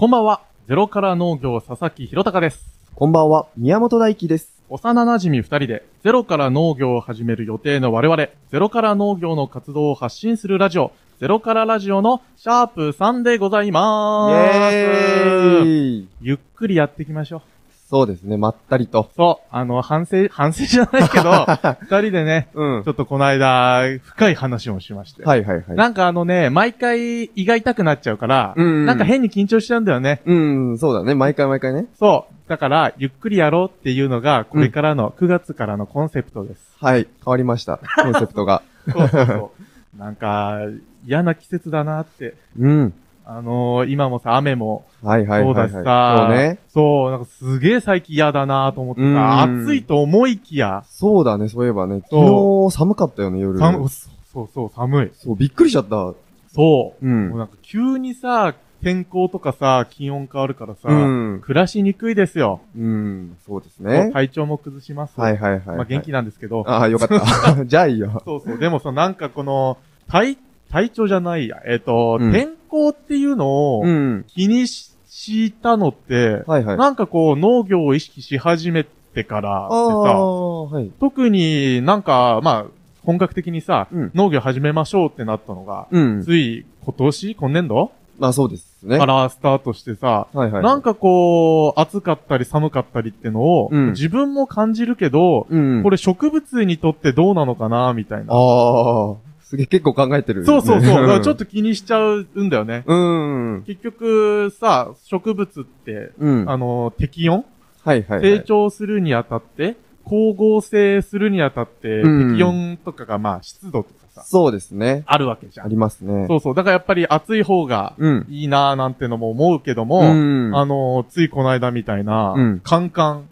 [0.00, 0.40] こんばんは。
[0.66, 2.64] ゼロから農業佐々木弘隆です。
[2.94, 4.62] こんばんは、宮本大輝です。
[4.70, 14.76] 幼馴染二人でゼロから農業を始める予定の我々、ゼロから農業の活動を発信するラジオ、ゼロからラジオのシャープ3でございまイーす。
[14.76, 17.49] ェーイゆっくりやっていきましょう。
[17.90, 19.10] そうですね、まったりと。
[19.16, 21.44] そう、あの、反省、反省じゃないけど、
[21.82, 25.24] 二人でね、うんちょっとこの間、深い話をしまして。
[25.24, 25.76] はいはいはい。
[25.76, 30.22] なんかあのね、毎回胃が痛くなっちゃうから、うんうんなんか変に緊張しちゃうんだよね。
[30.24, 31.86] うん、そうだね、毎回毎回ね。
[31.98, 32.48] そう。
[32.48, 36.76] だから、ゆっくりやろうっていうのが、これからの、9月からのコンセプトです。
[36.80, 38.62] はい、変わりました、コンセプトが。
[38.88, 39.52] そうそうそ
[39.96, 39.98] う。
[39.98, 40.60] なんか、
[41.04, 42.34] 嫌な季節だなって。
[42.56, 42.94] うん。
[43.24, 45.72] あのー今もさ、雨も、はいはいそうはい、はい。
[45.72, 46.58] だしさ、そうね。
[46.68, 49.10] そう、なんかすげえ最近嫌だなと思ってうさ、
[49.46, 52.00] ん暑いと思いきや、そうだね、そういえばね。
[52.00, 53.58] 昨そ日寒かったよね、夜。
[53.58, 55.10] 寒、そうそう、寒い。
[55.14, 56.12] そう、びっくりしちゃった。
[56.52, 57.06] そう。
[57.06, 61.40] うんもうなんか急にさ、天候とかさ、気温変わるからさ、うん。
[61.42, 62.60] 暮らしにくいですよ。
[62.76, 64.10] うん、そうですね。
[64.12, 65.20] 体調も崩します。
[65.20, 65.60] はいはいはい。
[65.66, 66.64] まあ元気なんですけど。
[66.66, 67.08] ああ、よかっ
[67.56, 67.64] た。
[67.66, 68.22] じゃあいいよ。
[68.24, 68.58] そうそう。
[68.58, 69.76] でもさ、なんかこの、
[70.08, 70.38] 体、
[70.70, 71.60] 体調じゃないや。
[71.66, 74.24] えっ、と、うん天候っていうのをうん。
[74.28, 76.76] 気にししたのって、はいはい。
[76.78, 79.80] なんかこう農業を意識し始めてからあってさ、
[80.16, 80.90] あ、はい。
[80.98, 82.64] 特になんか、まあ、
[83.04, 86.22] 本格的にさ、うん農業始めましょうってなったのが、うん。
[86.22, 87.34] つい今年？
[87.34, 87.92] 今年度？
[88.18, 88.98] まあそうですね。
[88.98, 90.62] からスタートしてさ、はいはい。
[90.62, 95.82] なんかこう、暑かったり寒かったりってのを、うん自分も感じるけど、うん。
[95.82, 98.32] これ植物にとってどうなのかなみたいな。
[98.32, 99.14] ああ、
[99.50, 100.44] すげえ結構考えてる。
[100.44, 100.94] そうそうそう。
[101.02, 101.44] だからちょっと。
[101.44, 102.84] と気にしちゃうんだよね。
[102.86, 103.64] うん。
[103.66, 106.48] 結局さ、植物って、うん。
[106.48, 107.44] あの、適温、
[107.84, 108.38] はいはいはい。
[108.38, 115.02] 成長するにあたって、光合成するにあたって、うん適温とかがまあ湿度とかさ、そうですね。
[115.06, 115.70] あるわけじゃあん。
[115.70, 116.26] りますね。
[116.28, 116.54] そうそう。
[116.54, 118.26] だからやっぱり暑い方がうん。
[118.28, 120.04] いいなーなんてのも思うけども、う
[120.50, 120.52] ん。
[120.54, 123.24] あの、ついこの間みたいな、うんカンカン、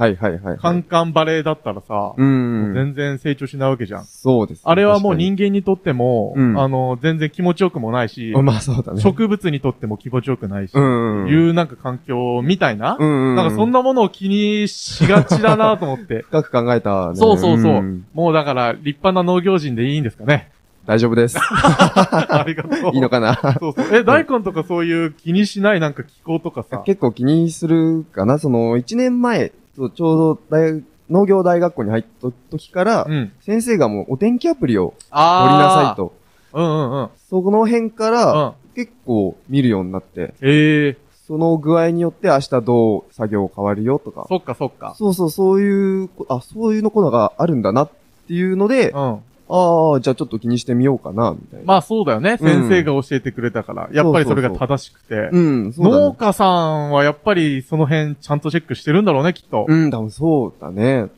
[0.00, 0.58] はいはいはいはい。
[0.58, 2.72] カンカンバレーだったらさ、うん。
[2.74, 4.06] 全然成長しないわけじゃん。
[4.06, 4.62] そうですね。
[4.64, 9.00] あれはもう確人間にとっても、うんあの、全然気持ちよくもないし、まあそうだね。
[9.02, 11.28] 植物にとっても気持ちよくないし、うん。
[11.28, 13.36] いうなんか環境みたいな、うん。
[13.36, 16.22] なんかそんなものを気にしがちだなと思って。
[16.32, 17.16] 深く考えたね。
[17.16, 17.72] そうそうそう。
[17.82, 20.50] んもうだから立派な農業人でいいんですかね。
[20.86, 21.36] 大丈夫です。
[21.38, 22.94] ありがとう。
[22.94, 23.38] いいのかな？
[23.60, 23.94] そうそう。
[23.94, 26.82] え、大根とかそういう気にしないなんか気候とかさ？
[26.86, 28.38] 結構気にするかな。
[28.38, 33.32] その、一年前、そうちょうど大学、農業大学校に入った時から、うん。
[33.40, 36.14] 先生がもうお天気アプリを取りなあさいと。
[36.52, 37.08] うんうんうん。
[37.30, 38.52] その辺から、うん。
[38.74, 40.96] 結構見るようになって、ええ
[41.26, 44.26] その具合によって明日どう作業変わるよとか。
[44.28, 44.94] そっかそっか。
[44.98, 47.90] そうそう、そういうこ、あ、そういうのことがあるんだなっ
[48.26, 49.18] ていうので、うん。
[49.50, 51.66] ああ、じゃあちょっと気にしてみようかな、みたいな。
[51.66, 52.32] まあそうだよね。
[52.32, 53.88] うん先生が教えてくれたから。
[53.92, 55.28] やっぱりそれが正しくて。
[55.32, 56.04] うん、そうだね。
[56.04, 59.66] 農家さんはやっぱりその辺ちゃんとチェックしてるんだろうね、きっと。
[59.68, 61.08] うん、多分そうだね。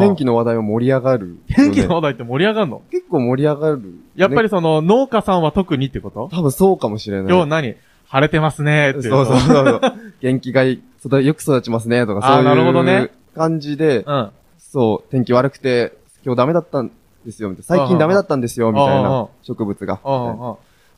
[0.00, 2.82] 天気の話題は盛り上がる、天気の話題って盛り上がるの？
[2.90, 3.80] 結構盛り上がる。
[3.82, 6.28] り、やっぱりその農家さんは特にってこと？
[6.30, 7.32] 多分そうかもしれない。
[7.32, 7.74] 今日何？
[8.10, 9.02] 晴れてますねって。
[9.02, 9.80] そうそうそうそう。
[10.20, 14.30] 元気がいい、育よく育ちますね、とか、そうなるほどねいう感じで、うん。
[14.58, 15.92] そう、天気悪くて、
[16.24, 16.90] 今日ダメだったん
[17.28, 17.84] ですよ、みたいな。
[17.84, 20.00] 最近ダメだったんですよ、みたいな植物が。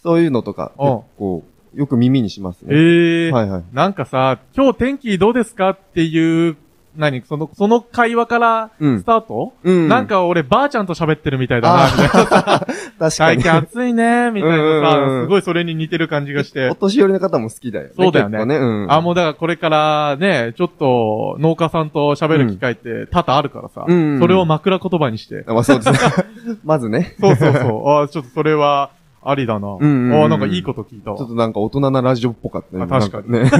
[0.03, 2.75] そういうのとか、うん結構、よく耳にしますね。
[2.75, 3.65] ええはいはい。
[3.73, 6.57] なんかさ、今日天気どうですかっていう、
[7.01, 9.05] 何その、その会話からうんス。
[9.05, 9.89] タート、うん。
[9.89, 12.31] なん、か俺ばあちゃんと喋ってるみたいだな、みたいな。
[12.31, 12.67] 確
[12.99, 13.11] かに。
[13.11, 16.75] 最近暑いね、みたいなうんうんうさ、んすごいそれに似てる感じがしてお。
[16.75, 17.93] 年寄りの方も好きだよね。
[17.97, 18.57] そうだよね結構ね。
[18.59, 18.93] うん。
[18.93, 25.45] あ、もうだからこれからね、ちょっと農家さんと喋る機会って多々あるからさ、うんそれを枕言葉にして。
[25.47, 25.99] あまあそうですね。
[26.65, 27.15] まずね。
[27.21, 28.03] そうそうそう。
[28.05, 28.91] あちょっとそれは
[29.23, 29.69] ありだな。
[29.69, 32.85] んうんうんあなんかいいこと聞いたわちょっとなんか大人なラジオっぽかったね。
[32.85, 33.51] あ確かにね。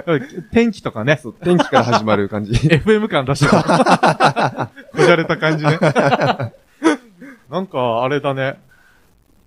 [0.52, 2.52] 天気とかね、そう、天気から始まる感じ。
[2.68, 4.70] FM 感出してた。
[4.96, 5.78] こじゃれた感じね。
[7.50, 8.60] なんか、あれだね。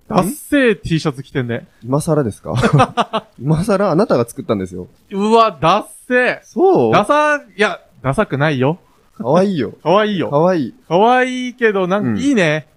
[0.10, 1.66] ダッセー T シャツ着てんね。
[1.84, 2.54] 今更ですか？
[3.40, 3.90] 今更？
[3.90, 4.88] あなたが作ったんですよ。
[5.12, 6.92] うわ、ダッセそう？
[6.92, 8.78] ーダサ、いや、ダサくないよ。
[9.18, 9.72] かわいいよ。
[9.82, 10.30] かわいいよ。
[10.30, 10.74] かわいい。
[10.88, 12.68] かわいいけど、なんうんかいいね。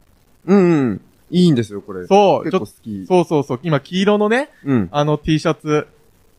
[0.46, 1.00] うんうん。
[1.31, 2.06] いいんですよ、これ。
[2.06, 3.06] そう、ち結ょっと、構好き。
[3.06, 3.61] そうそうそう。
[3.62, 4.88] 今、黄色のね、うん。
[4.93, 5.87] あの T シャツ、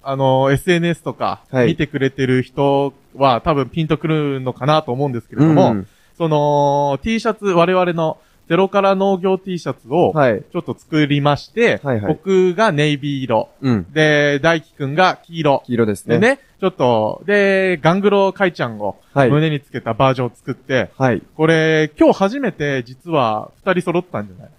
[0.03, 5.87] あの、SNS とか、はい見てくれてる人は多分ピンとくるのかなと思うんですけれども、うん
[6.17, 8.17] その、T シャツ、我々の
[8.49, 10.43] ゼロから農業 T シャツを、はい。
[10.51, 13.85] ちょっと作りまして、はいはい僕がネイビー色、うん。
[13.91, 16.17] で、大輝くんが黄色、黄色ですね。
[16.19, 19.29] でね、ちょっと、で、ガングロカイちゃんをはい。
[19.29, 21.21] 胸につけたバージョンを作って、はい。
[21.35, 24.51] これ、今日初めて実は二人揃ったんじゃない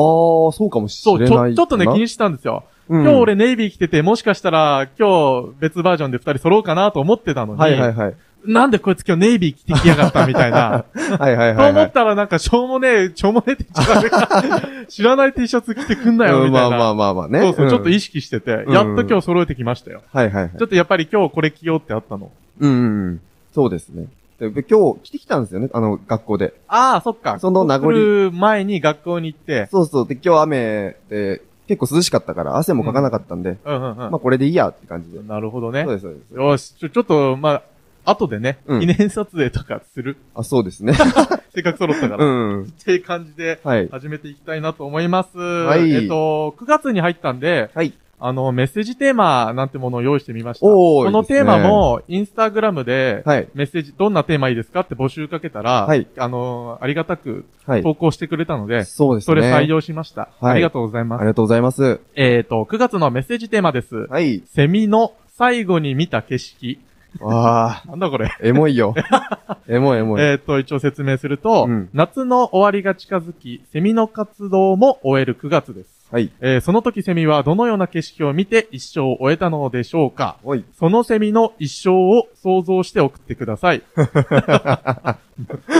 [0.00, 2.64] ー、そうかもしそう、れないちょ、ちょっとね、気に、にしてたんですよ。
[2.88, 8.14] うん今日、俺ネイビー着てて、もしかしたら今日別バージョンで二人揃うかなと思ってたのに、はいはいはい。
[8.44, 10.84] なんでこいつ今日ネイビー着てきやがったみたいな。
[11.18, 11.70] はいはいとはいはい。
[11.70, 14.86] 思ったらなんかしょうもねえ、しょうもねえって言っちゃダメか。
[14.88, 16.66] 知らない T シャツ着てくんなよ、みたいな。
[16.66, 17.40] うんまあまあまあまあね。
[17.40, 20.02] そうそう、んちょっと意識してて、うんやっと今日揃えてきましたよ。
[20.12, 20.66] はいはいはいちょ。
[20.66, 22.30] っとやっぱり今日これ着ようってあったの。
[22.58, 23.20] うんうんうん。
[23.54, 24.06] そうですね。
[24.50, 26.54] で今日着てきたんですよね、あの、学校で。
[26.68, 27.38] ああ、そっか。
[27.38, 30.08] その名残来る前に学校に行って、そうそう。
[30.08, 33.96] で、今日雨で、結構涼しかったから、汗もかかなかったんで、うんうんうん。
[33.96, 35.22] まあこれでいいやって感じで。
[35.22, 35.92] なるほどねそう。
[35.92, 36.34] です、そうです。
[36.34, 37.62] よし、ちょ、ちょっと、まあ、
[38.04, 40.16] 後でね、うん記念撮影とかする。
[40.34, 40.94] あ、そうですね。
[41.54, 42.24] せっかく揃ったから。
[42.24, 42.62] うん。
[42.64, 43.88] っていう感じで、はい。
[43.88, 45.38] 始めていきたいなと思います。
[45.38, 47.92] いえっと、9月に入ったんで、はい。
[48.24, 50.66] あの、メッセージテーマなんてものを用意してみました。
[50.66, 53.48] このテーマも、インスタグラムで、はい。
[53.54, 57.82] メッセージ、どんなテーマいいですかって募集かけたら、はいあの、ありがたくはい。
[57.82, 59.26] 投稿してくれたので、そうですね。
[59.26, 60.28] それ採用しました。
[60.40, 61.20] はいありがとうございます。
[61.20, 62.00] ありがとうございます。
[62.14, 64.06] えっと、9月のメッセージテーマです。
[64.08, 64.42] はい。
[64.46, 66.78] セミの最後に見た景色。
[67.20, 68.30] わあ、 なんだこれ。
[68.40, 68.94] エモいよ。
[69.68, 70.22] エモいエモい。
[70.22, 76.01] えっと、一応説明すると、うん夏の終わりが近づき、セミの活動も終える9月です。
[76.12, 76.30] はい。
[76.40, 80.36] えーその時セミはどのような景色を見て一生を終えたのでしょうか？
[80.44, 80.64] おい。
[80.78, 83.82] そのセミの一生を想像して送ってください。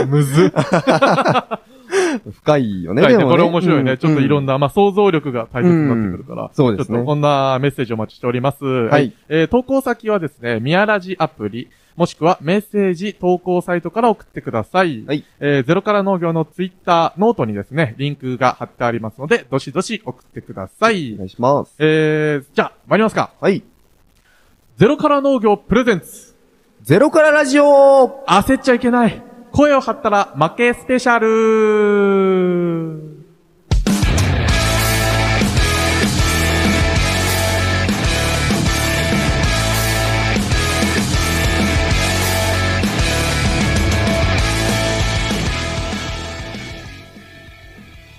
[0.08, 0.52] むずっ。
[2.32, 3.92] 深いよね、書いねこれ面白いね。
[3.92, 6.50] うんちょっといろんな、まあ、想像力が大切になってくるから。
[6.54, 8.64] そうですねちょっとこんなメッセージお待ちしております。
[8.64, 15.04] はいえー投稿先はですね、ミヤラジアプリ、もしくはメッセージ投稿サイトから送ってください。
[15.04, 21.14] はいえーゼロから農業のツイッター、ノートにですね、リンクが貼ってありますので、どしどし送ってください。
[21.14, 21.74] お願いします。
[21.78, 23.32] えー、じゃあ、参りますか。
[23.40, 23.62] はい。
[24.76, 26.34] ゼロから農業プレゼンツ。
[26.82, 29.22] ゼロからラジオ焦っちゃいけない。
[29.52, 33.21] 声を張ったら負けスペシャル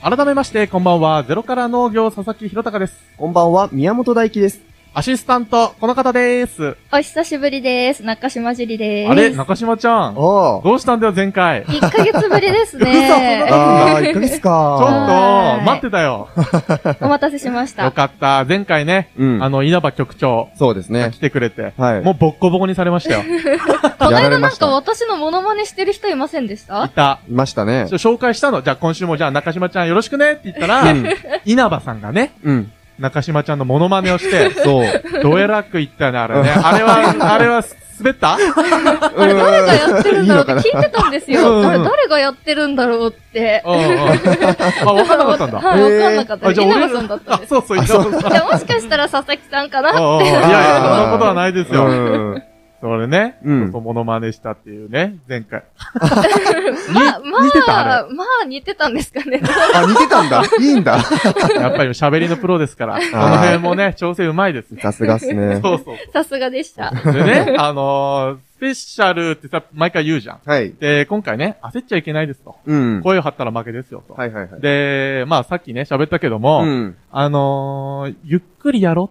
[0.03, 1.23] 改めまして、こんばんは。
[1.23, 3.01] ゼロから農業佐々木弘隆です。
[3.15, 4.72] こんばんは、宮本大輝です。
[4.95, 6.77] アシスタント、この方です。
[6.93, 8.03] お久しぶりです。
[8.03, 9.11] 中島樹里です。
[9.11, 9.31] あれ？
[9.31, 9.95] 中島ちゃん。
[10.09, 10.13] ああ。
[10.13, 11.65] どうしたんだよ、前回？
[11.65, 13.49] ちょっ1ヶ月ぶりですね。
[13.51, 14.49] ああ、1ヶ月と、か。
[14.51, 16.29] はい待ってたよ。
[17.01, 17.91] お待たせしましよた。
[17.91, 18.45] かった。
[18.45, 21.17] 前回ね、うんあの、稲葉局長そうですねが来。
[21.17, 23.23] てくれて、はいもうボッコボコにされましたよ。
[23.97, 27.19] この間なんか私のモノマネしてる人いませんでしいたた。
[27.27, 27.97] いましたねちょ。
[27.97, 28.61] 紹介したの。
[28.61, 31.03] じゃあ今週もじゃあ中島ちゃんよろしくねって言ったら、うん
[31.45, 32.71] 稲葉さんがね、うん。
[32.99, 34.85] 中島ちゃんのモノマネをして、そう。
[35.21, 36.49] どえらく言ったよね、あれね。
[36.49, 37.63] あれは、あれは
[37.99, 38.33] 滑った？
[38.35, 41.59] あれ誰がやってるんだろうって聞いてたんですうんよ。
[41.59, 43.61] うれ誰がやってるんだろうって。
[43.65, 45.59] あ、わかんなかったんだ。
[45.59, 46.47] はい、わかんなかった。
[46.49, 47.49] あ、じゃあ稲俺葉さんだったんあ、です。
[47.49, 48.31] そうそう、稲葉さん。
[48.31, 50.25] いや、もしかしたら佐々木さんかなって。
[50.25, 52.41] いやいや、そんなことはないですよ。
[52.83, 52.89] うん。
[52.89, 55.63] それね、うんモノマネしたっていうね、前回。
[56.93, 59.41] まあ、ま似てたああ、まあ似てたんですかね。
[59.73, 60.43] あ、似てたんだ。
[60.59, 60.97] いいんだ。
[61.59, 64.75] やっぱり喋りのプロですから、この辺もね、調整うまいです。
[64.77, 65.59] さすがっすね。
[65.61, 66.91] そうそうさすがでした。
[66.91, 70.39] でね、あのー、スペシャルってさ、毎回言うじゃん。
[70.45, 70.73] はい。
[70.79, 72.55] で、今回ね、焦っちゃいけないですと。
[72.65, 73.01] うん。
[73.01, 74.13] 声を張ったら負けですよと。
[74.13, 74.61] はいはいはい。
[74.61, 76.95] で、まあさっきね、喋ったけども、うん。
[77.11, 79.09] あのー、ゆっくりやろ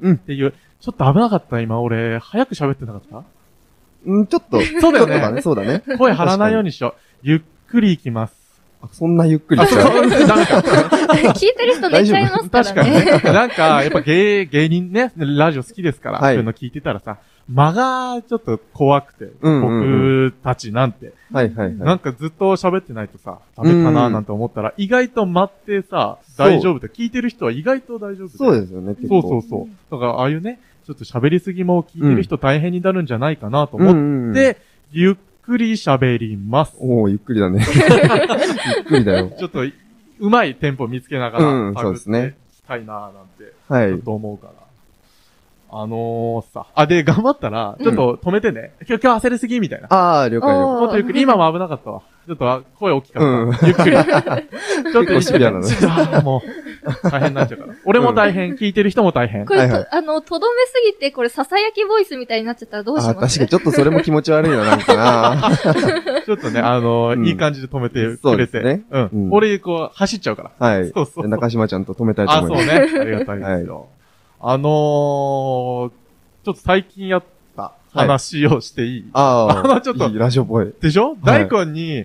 [0.00, 3.24] うんっていう、ちょっと危なかった今、俺、早く喋ってなかった？
[4.06, 4.60] うん、ちょっと。
[4.80, 5.82] そうだよねちょっとね、そうだね。
[5.98, 7.00] 声張らないようにしよう。
[7.22, 8.34] ゆっくり行きます。
[8.80, 10.08] あそんなゆっくりしちゃう。
[10.26, 10.58] ダメか。
[11.34, 13.04] 聞いてる人寝ちゃいますか確からにね。
[13.04, 13.20] ね。
[13.32, 17.18] なんか、やっぱ芸、芸人ね、ラジオ好きですから、はいそういうの聞いてたらさ、
[17.52, 28.30] 間がちょっと怖くて、うんうんう僕たちなんて、はいはいはなんかずっと喋ってないとさ、ダメかななんて思ったら、意外と待ってさ、そう大丈夫で、聞いてる人は意外と大丈夫い。
[28.30, 29.22] そうですよね、結構。
[29.22, 29.68] そうそうそう。
[29.90, 34.56] だから、ああいうね、ちょっと喋りすぎも聞いてる人大変になるんじゃないかなと思うんうんうんって、
[34.90, 36.78] ゆっくり喋ります。
[36.80, 37.60] おおゆっくりだね。
[38.78, 39.30] ゆっくりだよ。
[39.38, 39.64] ちょっと、
[40.20, 44.00] うまいテンポ見つけながら、うんそうですねしたいななんて、はいちょっ。
[44.00, 44.52] と思うから。
[45.70, 48.72] あのー、さ、あ、で、頑張ったら、ちょっと止めてね。
[48.88, 49.88] 今日、今日焦りすぎみたいな。
[49.90, 52.00] ああ、了解了もっとゆっくり、今も危なかったわ。
[52.26, 53.28] ちょっと声大きかった。
[53.28, 53.96] うんゆっくり。
[54.92, 57.74] ちょっとシビアなのねあーもう、大変になっちゃうから。
[57.84, 59.52] 俺も大変、聞いてる人も大変こ。
[59.54, 63.38] れ、はいはいとあの、とどめすぎて、これ、ささやきボイスみたいになっちゃったらどうします？
[63.38, 65.50] 確かにちょっとそれも気持ち悪いな、なんかな。
[66.24, 68.58] ちょっとね、あのーうんいい感じで止めてそくれて。
[68.60, 69.10] うですねうん。
[69.12, 70.66] うん俺、こう、走っちゃうから。
[70.66, 70.90] はい。
[70.94, 72.78] そうそう中島ちゃんと止めたいとあ、そう思います。
[72.78, 73.00] ね。
[73.00, 73.88] ありがたいですよ。
[74.40, 74.68] あのー、
[76.44, 77.24] ちょっと最近やっ
[77.56, 80.72] た話をしていい、ああ、あのちょっといいラジオっぽい。
[80.80, 81.16] でしょ？
[81.24, 82.04] 大根に、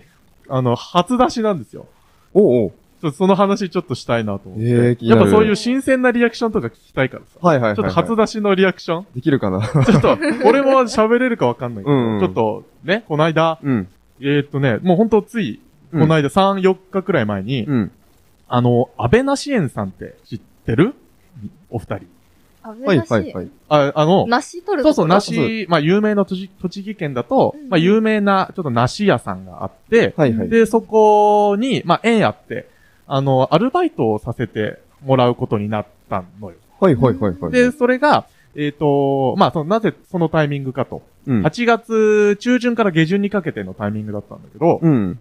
[0.50, 1.86] あの、初出しなんですよ。
[2.34, 2.72] おうおう。
[3.02, 4.66] ちょっとその話ちょっとしたいなと思って。
[4.66, 7.38] ええ気になるやっぱそういう新鮮なリアクションとか聞きたいからさ。
[7.42, 7.76] はいはいはいはい。
[7.76, 9.08] ちょっと初出しのリアクション？
[9.14, 9.62] できるかな？
[9.62, 13.88] ちょっと、俺も喋れるかわかんないけど、うんうんちょっと、ね、この間、うん。
[14.22, 15.60] えーっとね、もうほんとつい、
[15.92, 17.92] うんこの間3、4日くらい前に、うん。
[18.48, 20.96] あの、安倍なし園さんって知ってる？
[21.70, 22.08] お二人。
[22.64, 23.50] はいあなしはいはい。
[23.68, 30.50] あ、あの、梨取るそうそう、梨、まあ有名な栃栃木県だと、うんまあ有名なちょっと梨屋さんがあって、はいはい。
[30.50, 32.70] で、そこに、まあ縁あって、
[33.06, 36.56] あの、アルバイトをさせてもらうことになったのよ。
[36.80, 37.52] はいはいはいはい。
[37.52, 41.02] で、それが、えっ、と、まあ、その、なぜそのタイミングかと。
[41.26, 41.42] うん。
[41.42, 45.20] 8月中旬から下旬にかけてのタイミングだったんだけど、うん。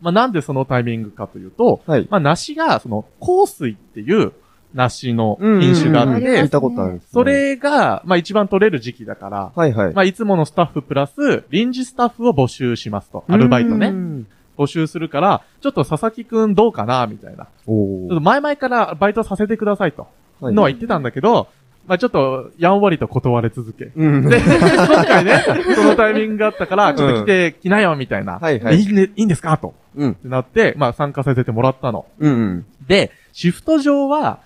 [0.00, 2.08] まあ、なんでそのタイミングかというと、はい。
[2.10, 4.32] まあ、梨が、その、香水っていう
[4.74, 9.92] 梨のうん品種があっうんうんて聞い、たことあるんでそ、れが、まあ、一番取れる時期だから、はいはい。
[9.94, 13.24] まあ、いつものスタッフプラス、臨時スタッフを募集しますと。
[13.28, 13.88] アルバイトね。
[13.88, 14.26] うん。
[14.58, 17.46] 募集するから、ちょっと佐々木くんどうかなみたいな。
[17.66, 20.06] おーちょっと前々からバイトさせてくださいと。
[20.40, 21.48] はいのは言ってたんだけど、
[21.86, 23.90] まあちょっと、やんわりと断れ続け。
[23.96, 24.28] うん。
[24.28, 25.42] で、 今回ね、
[25.74, 28.38] そのタイミングがあったから、ちょっと来て、来なよ、みたいな。
[28.40, 29.56] はいはいいいね、いいんですか？
[29.58, 29.74] と。
[29.96, 30.10] うん。
[30.10, 32.06] ってなって、まあ参加させてもらったの。
[32.20, 32.66] うんうん。
[32.86, 34.40] で、シフト上は、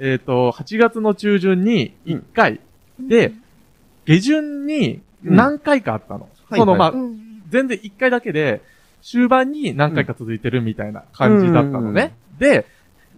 [0.00, 2.60] えっ、と、8月の中旬に1回、
[3.00, 3.32] で、
[4.06, 6.28] 下旬に何回かあったの。
[6.50, 8.62] うんその、はいはまあ、うん全然1回だけで、
[9.02, 12.14] 終盤に何回か続いてるみたいな感じだったのね。
[12.38, 12.66] で、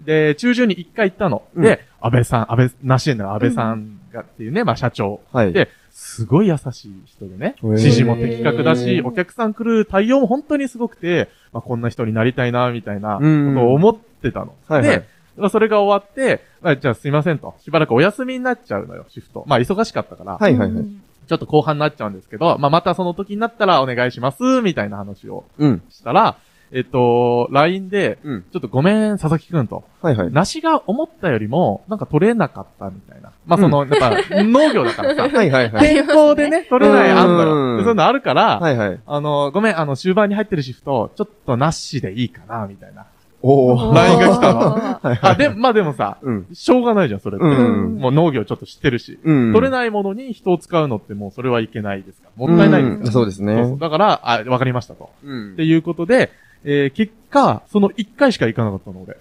[0.04, 1.42] で、中旬に1回行ったの。
[1.54, 5.20] うんで、安倍さん、安倍、なしえの安倍さんがっていうね、まあ社長。
[5.32, 5.52] はい。
[5.52, 7.56] で、すごい優しい人でね。
[7.62, 14.54] 指示も的確だしお客さん来る対応も本当にすごくて、まあこんな人になりたいな、みたいなこうんとを思ってたの。
[14.66, 15.06] はいはいで、
[15.36, 17.54] まあそれが終わって、まあじゃあすいませんと。
[17.60, 19.44] しばらくお休みになっちゃうのよ、シフト。
[19.46, 20.38] まあ忙しかったから。
[20.38, 20.84] はいはいはい。
[21.26, 25.82] ちょっと後半になっちゃうんですけど、まあ、またその時になったらお願いします、みたいな話をうん。
[25.88, 26.36] したら、
[26.72, 28.42] えっと、LINE で、うん。
[28.52, 29.84] ちょっとごめん、佐々木くんと。
[30.02, 30.32] はいはい。
[30.32, 33.30] 梨が思ったよりも、なんか取れなかったみたいな。
[33.46, 34.10] まあ、その、やっぱ、
[34.42, 35.94] 農業だからさ、はいはいはい。
[35.94, 37.76] 天候でね、取れないあんのうんよ。
[37.78, 39.00] でそういうのあるから、はいはい。
[39.04, 43.06] あの、ごめん、あの、終盤に入ってるシフト、ちょっとなしでいいかな、みたいな。
[43.42, 43.94] おー。
[43.94, 45.18] LINE が来たのはいはい。
[45.22, 46.46] あ、で、まあでもさ、うん。
[46.52, 47.44] しょうがないじゃん、それって。
[47.44, 49.18] うんもう農業ちょっと知ってるし。
[49.22, 49.52] うん。
[49.52, 52.46] 取れないものに人を使うのってもうそれはいけないですから。
[52.46, 53.06] もったいないですから。
[53.06, 55.10] うんそうですねそうそうだから、あ、わかりましたと。
[55.24, 56.30] うんっていうことで、
[56.64, 59.16] えー、結果、その1回しか行かなかったの、俺。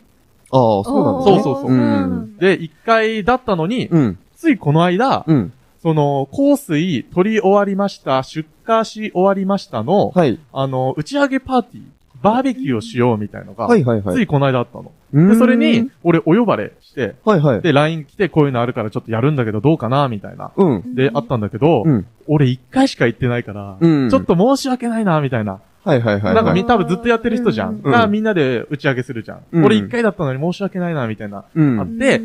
[0.52, 1.44] ああ、そうなんですね。
[1.44, 4.20] そうそうそううんで、1回だったのに、うん。
[4.36, 5.54] ついこの間、うん。
[5.82, 10.40] その、香水取り終わりました、出荷し終わりましたの、はい。
[10.52, 11.84] あの、打ち上げパーティー、
[12.22, 14.16] バーベキューをしようみたいのが、はいはいはい。
[14.16, 14.92] ついこの間あったの。
[15.14, 17.62] でで、それに、、俺お呼ばれして、はいはい。
[17.62, 20.52] で、LINE 来てこういうのあるからちょっとやるんだけどどうかなみたいな。
[20.56, 20.96] うん。
[20.96, 22.06] で、あったんだけど、うん。
[22.28, 24.10] 俺1回しか行ってないから、うん。
[24.10, 25.60] ちょっと申し訳ないな、みたいな。
[25.84, 26.36] はいはいはい。
[26.36, 27.82] なんかみ、ん多分ずっとやってる人じゃん。
[27.84, 29.42] うんが、みんなで打ち上げするじゃん。
[29.52, 31.46] うん俺1回だったのに申し訳ないな、みたいな。
[31.56, 31.80] うん。
[31.80, 32.22] あで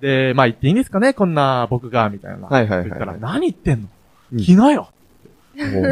[0.00, 2.46] で、まあ言っていいんですかねこんな僕が、みたいな。
[2.46, 3.88] はいはいはい言ったら、何言ってんの？
[4.32, 4.97] うん来なよおー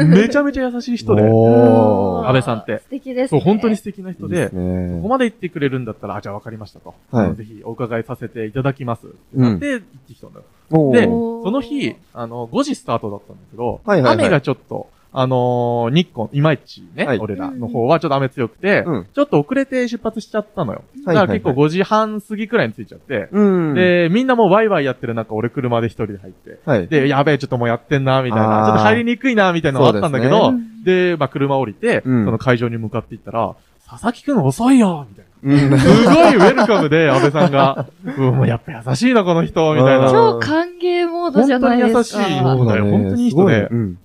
[0.05, 1.23] めちゃめちゃ優しい人で。
[1.23, 3.45] 安倍さんって素敵ですそう、ね。
[3.45, 6.95] 本当に素敵な人でいいです、ねここまで言ってくれるんだったら、あ、じゃあ分かりましたと。
[7.11, 9.07] はいぜひお伺いさせていただきます。
[9.35, 10.91] うんで、行ってきたんだよ。
[10.91, 20.83] で、その日、あの、5時スタートだったんだけど、はいはいはい雨がちょっと、あのー日光、いまいちね、はい俺らの方はちょっと雨強くて、うんちょっと遅れて出発しちゃったのよ。
[21.05, 26.87] はいだから結構5時半過ぎくらいに着いちゃって、うん。、で、みんなもうワイワイやってる中、俺車で一人で入って、はい。
[26.87, 33.55] で、やべえ、ちょっともうやってんな、みたいな、ちょっと入りにくいな、みたいなのがあったんだけど、でまあ車降りて、うんその会場に向かっていったら、
[33.89, 35.27] 佐々木くん遅いよみたいな。
[35.43, 35.79] うん。
[35.79, 40.11] すごいウェルカムで、安倍さんが、 うん、もうやっぱ優しいな、この人、みたいな。
[40.11, 42.19] 超歓迎モードじゃないですか。
[42.19, 42.81] 本当に優しいそうだね。
[42.81, 43.97] 本当にいい人ですごうん。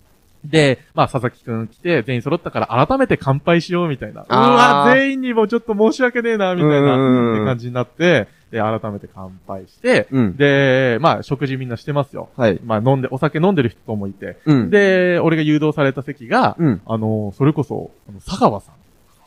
[0.45, 4.23] で、まあ、佐々木くん来て、全員揃ったから改めて乾杯しよう、みたいな。
[4.23, 10.37] うわ、全員にもちょっと申し訳ねえな、みたいな、うんって感じになって、で、改めて乾杯して、うん。
[10.37, 12.29] で、まあ、食事みんなしてますよ。
[12.37, 12.61] はい。
[12.65, 14.37] まあ、飲んで、お酒飲んでる人もいて。
[14.45, 16.83] うん。、で、俺が誘導された席が、うん。
[16.85, 18.75] あの、それこそ、あの佐川さん。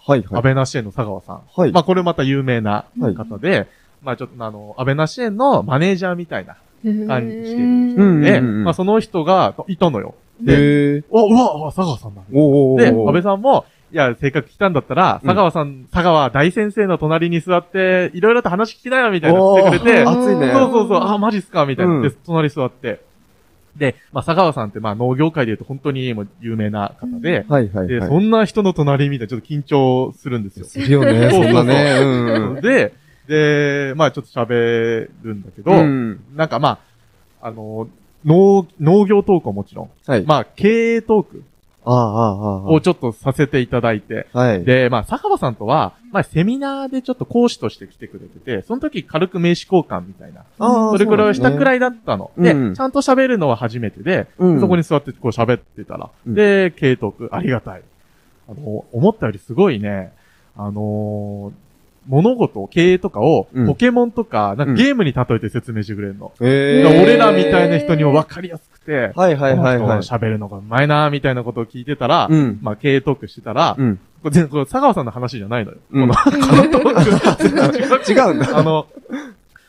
[0.08, 0.28] はいはい。
[0.38, 1.42] 安倍なし園の佐川さん。
[1.56, 1.72] はい。
[1.72, 3.68] まあ、これまた有名なはい方で、
[4.04, 6.58] まあ、ちょっとあの、安倍なし園のマネージャーみたいな
[7.08, 10.14] 感じしてるうん人で、まあ、その人がいたのよ。
[10.42, 11.04] で。
[11.10, 12.22] お、うわ、佐川さんだ。
[12.32, 20.52] おーおーで、安倍さんも、いや、せっかく来たんだったら、うん佐川さん、佐川大先生の隣に座って、いろいろと話聞きなよ、みたいな言ってくれて、 熱いね。
[20.52, 21.94] そうそうそう、あ、マジっすかみたいな。
[21.94, 23.02] うんで、隣座って。
[23.78, 28.10] で、まあ、佐川さんって、まあ、農業界で言うと本当にもう有名な方で、で、はいはいはい。
[28.10, 30.66] そんな人の隣みたいな、ちょっと緊張するんですよ。
[30.66, 32.60] するよね、 そうそうんそなね。
[32.60, 32.62] う。
[32.64, 32.94] で、
[33.28, 36.22] で、まあ、ちょっと喋るんだけど、うん。
[36.36, 36.80] なんかま
[37.42, 37.88] あ、あの、
[38.26, 40.24] 農、農業トークはもちろん、はい。
[40.24, 41.44] まあ、経営トーク。
[41.88, 42.72] ああ、ああ、ああ。
[42.72, 44.64] をちょっとさせていただいて、はい。
[44.66, 50.42] で、まあ、坂場さんとは、まあ、セミナーでちょっと講師として来てくれてて、その時軽く名刺交換みたいな。
[50.60, 51.78] ああそれくらいをしたくらい。
[51.78, 52.32] いだったの。
[52.38, 57.84] で、うんちゃんと喋るのは初めてで、うんそこに座ってこう喋ってたら、うんで、軽トーク、ありがたい。
[58.50, 60.12] あの、思ったよりすごいね、
[60.58, 61.65] あのー
[62.08, 66.32] 物事、経営とかを、うんポケモンとか、なんかうんゲームに例えて説明してくれるの。
[66.42, 70.02] えだから俺らみたいな人にも分かりやすくて、はいはいはいはいこの。
[70.02, 72.60] 人喋るのがうまいなみたいなことを聞いてたら、うん。
[72.62, 74.00] まあ、経営トークしてたら、うん。
[74.22, 75.78] これ全然これ佐川さんの話じゃないのよ。
[75.92, 78.12] うんこの、このトーク。
[78.12, 78.58] 違うんだ。
[78.58, 78.88] あの、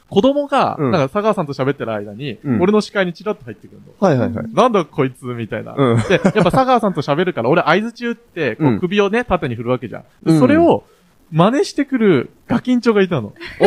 [0.08, 3.92] 子供が、うんなんか佐川さんと喋ってる間に、うん俺の視界にチラッと入ってくるの。
[3.98, 4.46] はいはいはい。
[4.54, 5.74] なんだこいつみたいな。
[5.76, 6.02] うん。
[6.08, 10.02] で、やっぱ佐川さんと喋るから、俺合図中って、こううん首をね、縦に振るわけじゃん。
[10.24, 10.84] でうんそれを、
[11.32, 13.32] 真似してくるガキンチョがいたの。
[13.60, 13.64] お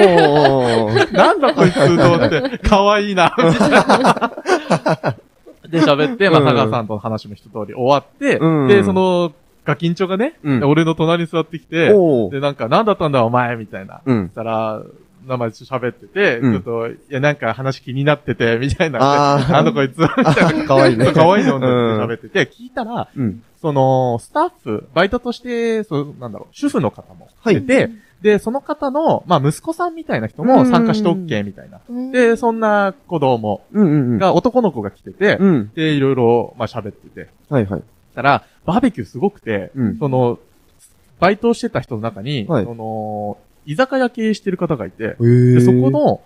[0.89, 3.33] ーなんだこいつと思って、可愛いいな。
[5.69, 9.33] で、喋って、まあ、うん佐川さんとの話も一通り終わって、うんで、その、
[9.65, 11.89] ガキンチョがね、うん俺の隣に座ってきて、
[12.31, 14.01] で、なんか、なんだったんだお前、みたいな。
[14.05, 14.35] うんそし。
[14.35, 14.81] たら、
[15.27, 18.99] 名前喋ってて、うんちょっと、いや、なんか話気になってて、みたいな。
[19.01, 20.65] あーなんだこいつ、みたいな。
[20.65, 21.11] かわいいね。
[21.13, 23.43] 可愛いのってうん喋ってて、聞いたら、うん。
[23.61, 27.89] その、スタッフ、バイトとして、そう、なんだろう、主婦の方もはいいて、
[28.21, 31.79] で、その方の、まあ、息子さんみたいな人も参加して OK みたいな。
[31.89, 33.61] うんで、そんな子供。
[33.73, 35.71] が、男の子が来てて、うん。
[35.73, 37.29] で、いろいろ、まあ、喋ってて。
[37.49, 37.83] はいはい。
[38.15, 39.97] たら、バーベキューすごくて、うん。
[39.97, 40.39] その、
[41.19, 46.21] バイトをしてた人の中に、はいその、居酒屋経営してる方がいて、えーで、そこ、の、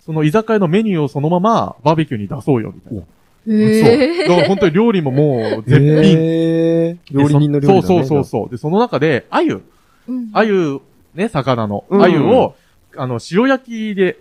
[0.00, 3.02] その居酒屋のメニューをそのままバーベキューに出そうよ、みたいな。
[3.48, 4.28] へそう。
[4.28, 6.16] だから本当に料理ももう絶品。
[6.18, 8.50] えー料理人の料理だねそうそうそうそう。
[8.50, 9.62] で、その中で、鮎、
[10.08, 10.80] うん鮎、
[11.14, 12.54] ね、魚の、うん鮎を、
[12.96, 14.18] あの、塩焼きで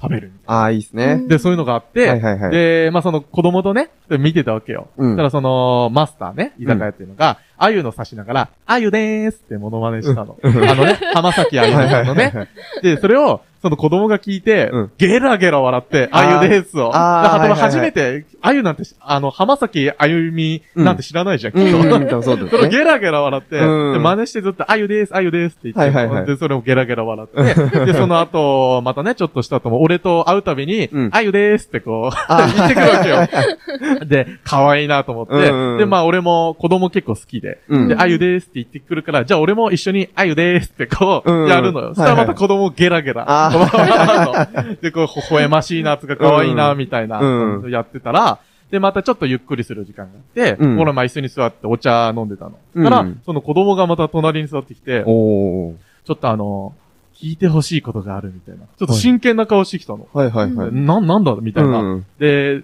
[0.00, 1.16] 食べるああ、いいっすね。
[1.16, 1.28] な。
[1.28, 2.50] で、そういうのがあって、はいはいはい。
[2.50, 4.88] で、まあ、その子供とね、見てたわけよ。
[4.96, 10.38] うんそしたらその、マスターね、居酒屋っていうのが、鮎の刺しながら、鮎でーすってモノマネしたの。
[10.42, 12.48] あのね、浜崎鮎はいはいのね。
[12.82, 14.92] で、それを、その子供が聞いて、うん。
[14.96, 16.38] ゲラゲラ笑って、あー。
[16.40, 16.90] 鮎でーすを。
[16.94, 17.60] あーだからはいはいはい。
[17.60, 22.22] 初めて、鮎なんてし、あの、浜崎鮎みなんて知らないじゃん、きっと。
[22.22, 31.10] そうです ゲラゲラ笑って、真似してずっと、あゆです、あゆですって言って、で、それもゲラゲラ笑って、 で、その後、またね、ちょっとした後も、俺と会うたびに、うん。
[31.12, 34.06] あゆですってこう、あ 言ってくるわけよ。
[34.06, 35.34] で、可愛いなと思って、
[35.78, 37.88] で、まあ俺も子供結構好きで、うん。
[37.88, 41.48] で、あゆですって言ってくるから、じゃあ俺も一緒にあゆですってこう、うん。
[41.48, 41.88] やるのよ。
[41.94, 43.49] そしたらまた子供ゲラゲラ。
[44.80, 48.38] で、こう、微笑ましいな、つか可愛いな、みたいな、うんやってたら、
[48.70, 52.52] で、またちょっとゆっくりする時間があって、うん俺まあ椅子に座ってお茶飲んでたの。
[52.74, 55.02] うんたら、その子供がまた隣に座ってきて。
[55.02, 55.74] ちょ
[56.12, 56.74] っとあの、
[57.14, 58.64] 聞いてほしいことがあるみたいな。
[58.78, 60.06] ちょっと真剣な顔してきたの。
[60.12, 60.72] はいはいはい。
[60.72, 61.78] な、なんだみたいな。
[61.80, 62.62] うんで、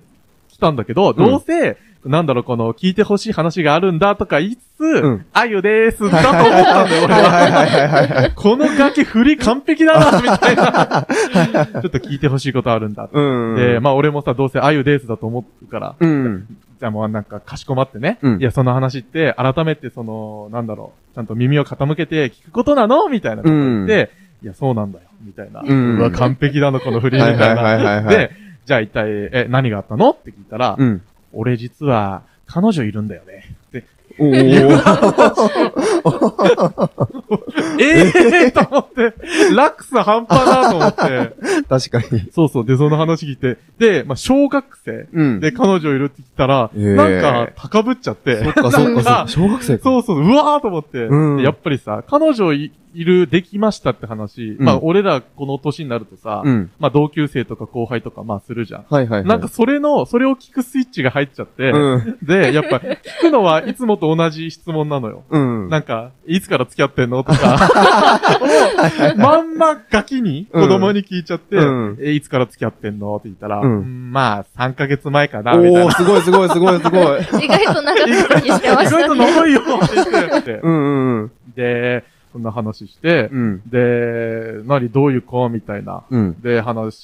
[0.48, 7.20] 来たんだけど、どうせ、なんだろう、この、聞いてほしい話があるんだとか言いつつ、んあゆでーす、だと思ったんだよ、俺は。
[7.20, 8.32] はいはいはいはいはい。
[8.34, 11.06] このガキ振り完璧だな、みたいな。
[11.72, 13.08] ちょっと聞いてほしいことあるんだ。
[13.10, 13.56] うん。
[13.56, 16.46] で、まあ俺もさ、どうせあゆでーすだと思うから、うん。
[16.78, 18.18] じゃあもうなんかかしこまってね。
[18.22, 24.10] うんいや、その話って、改めてその、なんだろう、ちゃんと耳を傾けて聞くことなのみたいなこと言って、
[24.42, 25.62] いや、そうなんだよ、みたいな。
[25.66, 27.44] うんわ、完璧だな、この振り、みたいな。
[27.46, 28.30] はいはいはいはいはいで、
[28.66, 30.10] じゃあ一体、え、何があったの？
[30.10, 31.02] って聞いたら、うん。
[31.36, 33.44] 俺実は、彼女いるんだよね。
[33.68, 33.84] って、
[34.18, 34.36] おー。
[37.78, 38.06] え
[38.46, 39.14] えー、と思って、
[39.54, 41.32] ラックス半端だと思って、
[41.68, 42.28] 確かに。
[42.32, 45.40] そうそう、で、その話聞いて、で、まあ、小学生うん。
[45.40, 47.08] で彼女いるって言ったら、えーな
[47.44, 49.24] んか、高ぶっちゃって、そっかそっか。
[49.28, 49.82] 小学生か。
[49.84, 56.70] そうそう、うわーと思って、うんでやっぱりさ、彼女いいる、できましたって話、うんまあ、俺らこの年になるとさ、うん。
[56.78, 58.86] まあ、同級生とか後輩とか、まあ、するじゃん。
[58.88, 59.28] はいはいはい。
[59.28, 62.18] なんか、それの、それを聞くスイッチが入っちゃって、うん。
[62.22, 65.24] で、やっぱ、聞くのはいつもと同じ質問なのよ。
[65.28, 65.68] うん。
[65.68, 67.58] なんか、いつから付き合ってんのとか、
[69.18, 75.92] まんまガキに子供に聞いちゃって、うんえ、いつから付き合ってんのって言ったら、うんうんまあ、3ヶ月前かな、みたいなおー、。
[75.92, 77.44] すごいすごいすごいすごい。
[77.44, 79.32] 意外と長続きしてま意外としたね。
[79.32, 80.60] 長いよって言って。
[80.62, 81.32] うんうんうん。
[81.54, 82.04] で、
[82.36, 83.62] そんな話して、うん。
[83.66, 86.02] で、何、どういう子みたいな。
[86.10, 86.40] うん。
[86.42, 86.94] で、話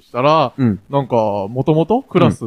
[0.00, 0.80] したら、うん。
[0.90, 2.40] なんか、もともとクラス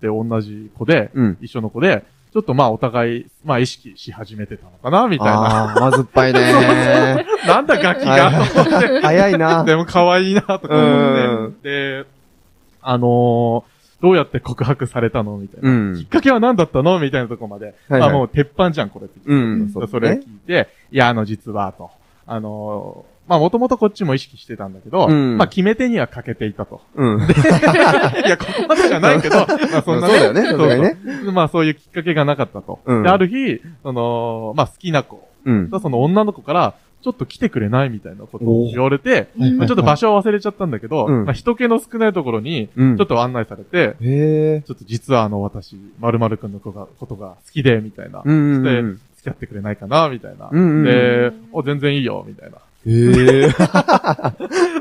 [0.00, 1.38] で同じ子で、うん。
[1.40, 5.72] 一緒の子で、ちょっとまあお互い、まあ意識し始めてたのかなみたいな。
[5.72, 6.40] あー、まずっぱいね
[7.48, 8.30] なんだガキはいが。
[9.02, 9.64] 早いな。
[9.64, 12.02] でも可愛いなとか思うって。
[12.02, 12.06] で、
[12.80, 15.70] あのーどうやって告白されたのみたいな。
[15.70, 17.74] うんきっかけは何だったのみたいなところまで。
[17.88, 19.20] はいはいあ、もう鉄板じゃん、これって。
[19.24, 21.90] うんそそれを聞いて、いや、あの、実は、と。
[22.26, 26.80] あのーまあもともとこっちも意識してたんだけど、うんまあ決め手には欠けていたと。
[26.94, 27.22] うん。
[27.26, 29.46] いや、ここまでじゃないけど、ま
[29.78, 30.14] あそんなね。
[30.14, 32.78] そうだよねさすがにねそうそうまあそういうきっかけがなかったと。
[32.84, 35.70] うんで、ある日、その、まあ好きな子うん。
[35.70, 36.74] とその女の子から、
[37.06, 43.94] ちょっと来てくれないみたいなことを言われて、ちょっと場所は忘れちゃったんだけど、うんまあ人気の少ないところに、うんちょっと案内されて。
[44.66, 48.24] ちょっと実はあの私、〇〇くんの子が、ことが好きで、みたいな。
[48.24, 49.00] でうん。
[49.18, 50.50] 付き合ってくれないかな、みたいな。
[50.50, 52.56] で、お、全然いいよ、みたいな。
[52.56, 53.54] へえ。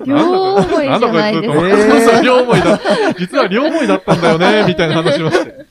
[0.08, 2.80] 両思いじゃないですんだこいつえー そうそう両思いだ。
[3.20, 5.66] 実は両思いだったんだよね、みたいな話しまして。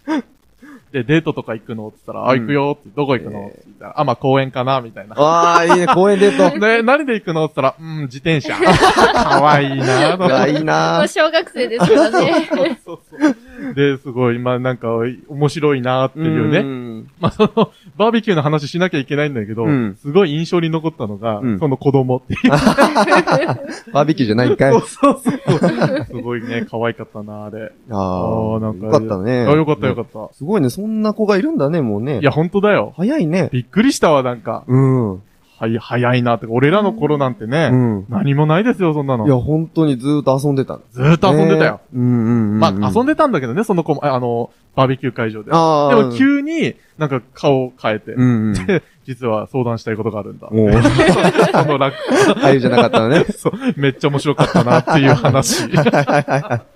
[0.95, 3.49] で、デートとか行くのって言ったら、あ、うん行くよって、どこ行くの？
[3.49, 5.17] って言ったら、あ、まあ公園かな、みたいな。
[5.19, 6.55] ああ、いいね、公園デート。
[6.65, 8.55] で、何で行くのって言ったら、うん、自転車。
[8.57, 12.49] かわいいなと思ってうわ、いいもなう小学生ですからね。
[12.85, 13.75] そうそう。
[13.75, 14.89] で、すごい、まあなんか、
[15.29, 16.63] 面白いなっていうね。
[16.63, 17.05] ね。
[17.19, 22.51] まあその、バーベキューの話しなきゃいけないんだけど、うんすごい印象に残ったのが、うんその子供っていう。
[23.93, 24.83] バーベキューじゃないんかいそう。
[24.83, 26.05] そうそう。
[26.07, 27.73] すごいね、可愛かったな、あれ。
[27.91, 29.47] ああ、なんかよかったね。
[29.47, 30.35] あ、よかったよかった。
[30.35, 32.21] すごいね、そんな子がいるんだね、もうね。
[32.21, 32.93] いや、ほんとだよ。
[32.97, 33.51] 早いね。
[33.53, 34.65] びっくりしたわ、なんか。
[34.67, 35.13] うん。
[35.15, 35.21] う
[35.57, 36.47] はい、早いなって。
[36.49, 38.07] 俺らの頃なんてね、ん。
[38.09, 39.41] 何もないですよ、そんないや、の。
[39.41, 40.81] 本当にずーっと遊んでた。
[40.91, 41.81] ずーっと遊んでたよ。
[41.93, 42.01] ね。
[42.01, 42.61] うんうんうん。
[42.61, 45.53] まあ、遊んで、でたんだけどね、その子も、ああの、バーベキュー会場で。
[45.53, 45.95] ああ。
[45.95, 48.67] でも、急になんか顔を変えて、うんうん。
[48.67, 50.49] で実は相談したいことがあるんだ。
[50.51, 50.73] もう、
[51.53, 51.95] その楽、
[52.43, 53.25] あゆじゃなかったのね。
[53.37, 55.69] そう、めっちゃ面白かったなっていう話。
[55.77, 56.74] はいはいはい。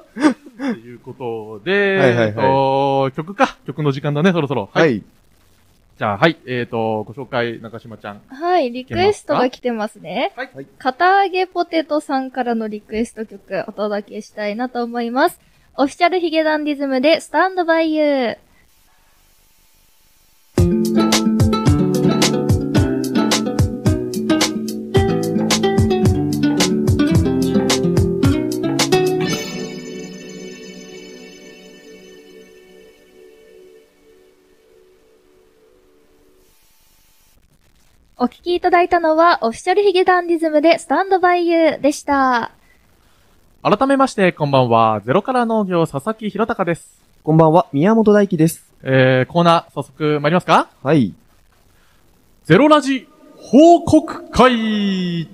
[0.58, 3.56] っていうことで、はいはいはいえっと、曲か。
[3.66, 4.68] 曲の時間だね、そろそろ。
[4.72, 5.02] はい。
[5.98, 6.36] じゃあ、はい。
[6.46, 8.20] えっ、と、ご紹介、中島ちゃん。
[8.28, 10.32] はい、リクエストが来てますね。
[10.36, 15.40] はいはい片揚げポテトさんからのリクエスト曲お届けしたいなと思います。
[15.76, 18.38] オフィシャルヒゲダンディズムでスタンドバイユー。
[38.20, 42.50] お聞きいただいたのは、オフィシャルヒゲダンディズムでスタンドバイユーでした。
[43.62, 45.00] 改めまして、こんばんは。
[45.04, 47.00] ゼロから農業、佐々木弘隆です。
[47.22, 48.74] こんばんは、宮本大輝です。
[48.82, 50.68] えー、コーナー、早速参りますか？
[50.82, 51.14] はい。
[52.42, 55.28] ゼロラジ報告会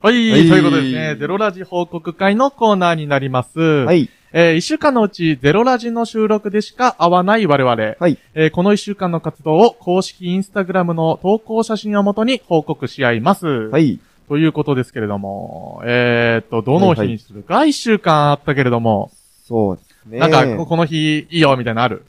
[0.00, 1.16] はい、はいということですね。
[1.16, 3.60] ゼロラジ報告会のコーナーになります。
[3.60, 3.84] は。
[3.84, 7.94] はいえー、一週間のうちゼロラジの収録でしか会わない我々。
[8.00, 8.18] はい。
[8.34, 13.46] えーこの一週間の活動を公式インスタグラムの投稿写真をもとに報告し合います。
[13.46, 14.00] はい。
[14.28, 17.44] ということですけれども、えーっと、どの日にする？
[17.44, 19.12] か、一、週間あったけれども、
[19.46, 20.18] そうですね。
[20.18, 22.04] なんか、ここの日いいよ、みたいなのある？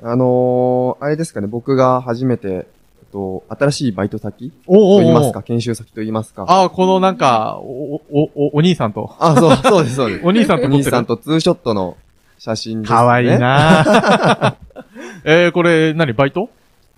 [0.00, 2.68] あのー、あれですかね、僕が初めて、
[3.14, 4.52] と、新しいバイト先？
[4.66, 6.46] おと言いますか、研修先と言いますか。
[6.48, 9.14] あ、このなんか、お、お、お、お兄さんと。
[9.20, 10.26] あ、そう、そうです、そうです。
[10.26, 11.96] お兄さんとお兄さんとツーショットの
[12.38, 12.96] 写真です、ね。
[12.96, 13.26] かわいい。
[13.38, 14.56] な
[15.24, 16.48] えー、これ、何バイト？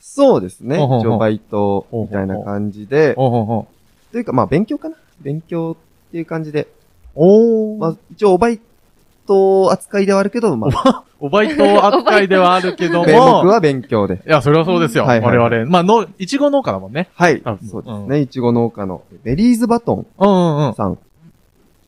[0.01, 0.77] そうですね。
[0.77, 3.15] 一応バイトみたいな感じで。
[3.15, 3.67] と
[4.15, 5.77] いうか、まあ、勉強かな勉強
[6.09, 6.67] っていう感じで。
[7.15, 8.59] おまあ、一応、バイ
[9.27, 14.23] ト扱いではあるけど、まあ、 おバイト扱いではあるけど名目も、は勉強で。
[14.27, 15.05] いや、それはそうですよ。
[15.05, 15.71] はいはいはい我々。
[15.71, 17.09] まあ、の、いちご農家だもんね。
[17.15, 18.21] はいそうですね。
[18.21, 20.75] いちご農家のベリーズバトンうんうんうん。
[20.75, 20.99] さん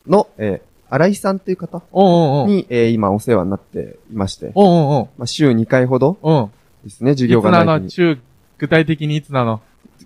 [0.07, 2.47] の、えー、新井さんという方うんうんうん。
[2.47, 5.07] に、えー、今お世話になっていまして、うんうんうん。
[5.17, 6.51] まあ、週2回ほどうん。
[6.83, 7.91] ですね、授い業つなのがない日に。
[7.91, 8.17] 中、
[8.57, 9.61] 具体的にいつなの？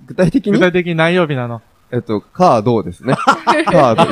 [0.05, 1.61] 具体的に、具体的に何曜日なの？
[1.93, 3.13] えっと、カードですね。
[3.69, 4.05] カード。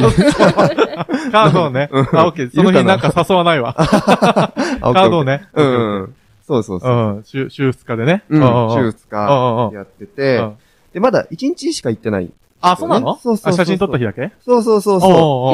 [1.32, 1.90] カードをね。
[1.92, 2.56] うんあ、オッケー。
[2.56, 3.74] その日なんか誘わないわ。
[3.74, 5.24] カカードを。
[5.24, 5.48] ね。
[5.56, 6.16] うんうん。
[6.46, 6.92] そうそうそう。
[6.92, 7.24] うん。
[7.24, 8.24] 週、週2日でね。
[8.30, 10.58] うん、うん週2日やっててうん、
[10.94, 12.32] で、まだ1日しか行ってない。
[12.62, 13.20] あ、そうなの？
[13.22, 14.32] そうそうそうあ写真撮った日だけ？
[14.46, 15.00] そうそうそう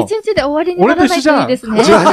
[0.04, 1.80] 一日で終わりにならないといいですね。
[1.80, 1.84] う。
[1.84, 2.04] 違うね。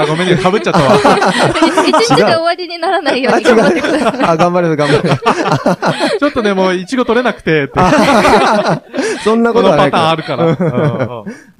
[0.00, 0.36] あ、ごめんね。
[0.36, 0.96] 被っちゃったわ。
[0.96, 4.18] 一日で終わりにならないようあ、に頑張ってください。
[4.18, 4.26] 違う。
[4.26, 5.16] あ、頑張れる頑張れる。
[6.18, 7.78] ちょっとね、もう、いちご取れなくて、って。
[9.22, 10.16] そんなこのパことはないターンあ。
[10.16, 10.46] るから。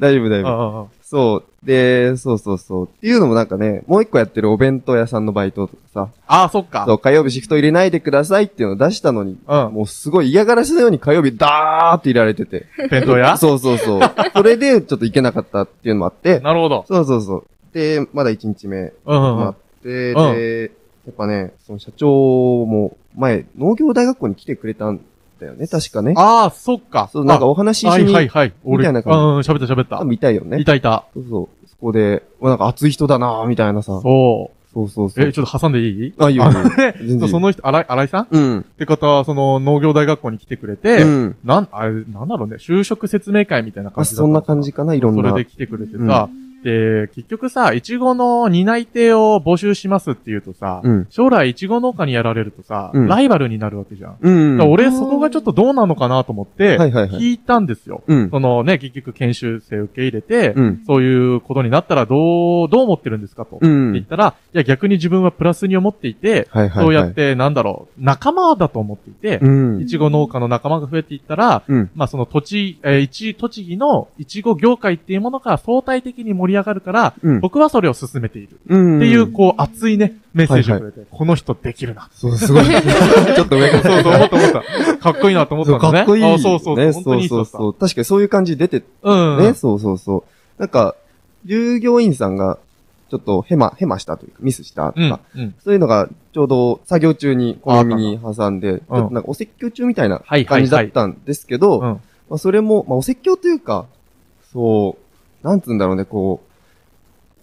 [0.00, 0.95] 大丈夫大丈夫。
[1.12, 1.66] うんうんそう。
[1.66, 2.86] で、そうそうそう。
[2.86, 6.84] っていうのもなんかね、もう一個やってるお弁当屋さんのバイトとかさ、あ、そっか。
[6.84, 9.72] そう、火曜日シフト入れないでくださいっていうのを出したのに、うん。
[9.72, 12.66] もうすごい嫌がらせのように火曜日ダーって入れられてて。
[12.90, 13.36] 弁当屋？
[13.38, 14.00] そうそうそう。
[14.34, 16.84] それでちょっと行けなかったっていうのもあって、なるほど。
[16.88, 17.44] そうそうそう。
[17.72, 20.72] で、まだ1日目うんうんうん待って、で、
[21.06, 22.08] やっぱね、その社長
[22.66, 25.00] も前、農業大学校に来てくれたん
[25.40, 26.14] だよね、確かね。
[26.16, 27.09] ああ、そっか。
[27.12, 28.53] そう、なんかお話しあはいしに、はいはい。
[28.64, 30.05] 俺、みたいな感じうんうん、喋った喋った多。
[30.05, 30.64] 分いたよねい。
[30.64, 31.05] たいた。
[31.14, 31.68] そうそう。
[31.68, 34.01] そこで、なんか熱い人だなぁみたいなさ。
[34.03, 34.57] そう。
[34.72, 35.27] そうそうそう。
[35.27, 36.14] え、ちょっと挟んでいい？
[36.18, 36.44] あ、いいよ。
[36.53, 38.22] 全然いいその人、荒井、荒井さん？
[38.25, 38.64] っうん。
[38.79, 41.37] て方は、その農業大学校に来てくれて、うん。
[41.44, 45.31] なん、あれ、なんだろうね、就職説明会みたいな感あ、じそんな感じかな、いろんな。
[45.31, 46.29] それで来てくれてさ、
[46.66, 51.07] で、結局さ、いちごの担い手を募集しますって言うとさ、うん。
[51.11, 54.16] 将来いちご農家にやられるとさ、うんライバルになるわけじゃん。
[54.20, 54.57] うん。
[54.57, 58.02] だから俺、そこがちょっとどうなのかなと思って、聞いたんですよ。
[58.09, 58.31] うん。
[58.31, 60.83] そのね、結局研修生受け入れて、うん。
[60.88, 63.59] そういうことになったらどう、どう思ってるんですかと。
[63.61, 66.85] 言ったら、いや逆に自分はプラスに思っていて、はいはいはい。
[66.85, 69.48] そうやって、なんだろう、仲間だと思っていてう、
[69.79, 69.81] ん。
[69.81, 71.90] いちご農家の仲間が増えていったら、うん。
[71.94, 77.40] まあその土地、えー、一、栃木のいちご業界っていうものが相対的に盛り上がるから、うん。
[77.40, 78.58] 僕はそれを進めている。
[78.68, 78.96] うん。
[78.98, 82.08] っていう、こう、熱いね、メッセージをくれて、この人できるな。
[82.12, 82.64] そう、すごい。
[83.34, 83.82] ちょっと上から。
[83.82, 84.98] そうそう、思った思った。
[84.98, 85.98] かっこいいなと思ったんだね。
[85.98, 86.24] かっこいい。
[86.24, 86.86] あそうそうそう。
[86.86, 86.92] ね。
[86.92, 87.74] そうそうそう。
[87.74, 89.38] 確かにそういう感じ出て、うん。
[89.38, 90.24] ね、そうそうそ
[90.58, 90.60] う。
[90.60, 90.94] なんか、
[91.44, 92.58] 従業員さんが、
[93.08, 95.20] ちょっとヘマ、ヘマしたというか、ミスしたとうんか、。
[95.36, 95.54] うん。
[95.62, 101.82] そういうのが、ちょうど作業中に小耳に挟んで、ちょっとなんかお説教中みたいなはいはい感じだったんですけど、うん。
[101.82, 103.86] まあそれも、まあお説教というか、
[104.52, 104.96] そ
[105.42, 106.45] う、なんつうんだろうね、こう、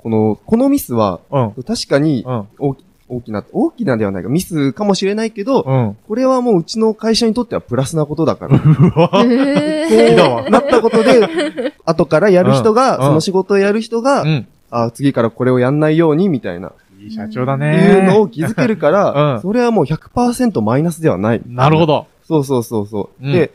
[0.03, 1.63] この、このミスは、うん。
[1.63, 2.47] 確かにうん。
[2.59, 5.97] 大き大きな、大きなではないか、ミスかもしれないけど、うん。
[6.07, 8.57] これはもううちの会社にとってはプラスなことだから。
[8.59, 10.49] うわ。
[10.49, 14.47] なったことで、 後からやる人が、うんその仕事をやる人が、うん。
[14.71, 17.99] あ次からこれをやんないように、みたいな、いい社長だいね。
[18.09, 21.41] うのを気づけるから、 うんそれはもう100%マイナスではない。
[21.45, 22.07] なるほど。
[22.27, 23.25] そうそうそうそう。
[23.25, 23.51] うんで、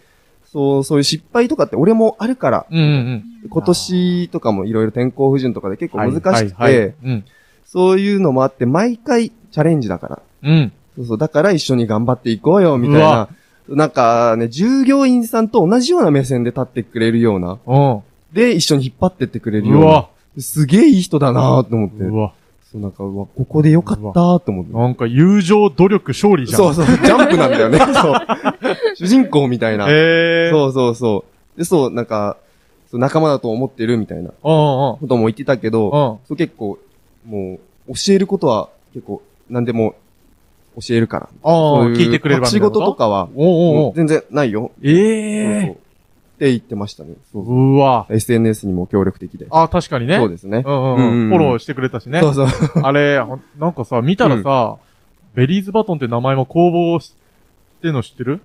[0.53, 6.13] そう、そういう失敗とかって俺もあるから、うんうん今年とかもいろいろ天候不順とかで結うん。
[6.13, 7.25] 構難しくて、はいはいはいうん。
[7.65, 10.23] そういうのもあって、毎回チャレンジだから。
[10.43, 10.73] うん。
[10.97, 13.29] そうそう、だから一緒に頑張っていこうよ、みたいうなわ。
[13.69, 17.59] なんかね、従業員さんと同じような目線で立ってくれるような。
[17.67, 18.03] うん。
[18.33, 19.87] で、一緒に引っ張ってってくれるような。
[19.87, 20.09] うわ。
[20.39, 22.05] すげえいい人だなと思って。
[22.05, 22.33] うわ。
[22.71, 24.73] そう、なんか、うわ、ここでよかったと思って。
[24.77, 26.59] なんか友情、努力、勝利じゃん。
[26.59, 27.79] そうそう、ジャンプなんだよね。
[27.95, 28.15] そう。
[28.95, 29.87] 主人公みたいな。
[29.89, 30.51] へ。
[30.51, 31.25] そうそうそ
[31.57, 31.59] う。
[31.59, 32.37] で、そう、なんか、
[32.91, 34.31] そう仲間だと思ってるみたいな。
[34.43, 35.91] ことも言ってたけど、うん。
[36.27, 36.79] そう結構、
[37.27, 39.95] もう、教えることは結構、何でも
[40.81, 41.29] 教えるから。
[41.43, 42.95] ああ、聞いてくれればみたいな仕事と。
[42.95, 43.29] かは、
[43.95, 44.73] 全然ないよ。
[44.83, 45.88] えそうそうえ
[46.39, 47.15] って言ってましたね。
[47.33, 48.07] そうそううわ。
[48.09, 49.49] SNS にも協力的で。
[49.51, 50.19] あ、確かにね。
[50.19, 50.71] そうですねう。
[50.71, 51.29] んうんうん。
[51.31, 52.31] フォローしてくれたしねそ。
[52.31, 52.47] うそう。
[52.81, 53.21] あれ、
[53.59, 54.77] なんかさ、見たらさ、
[55.35, 57.13] ベリーズバトンって名前も公募し
[57.83, 58.41] てんの知ってる？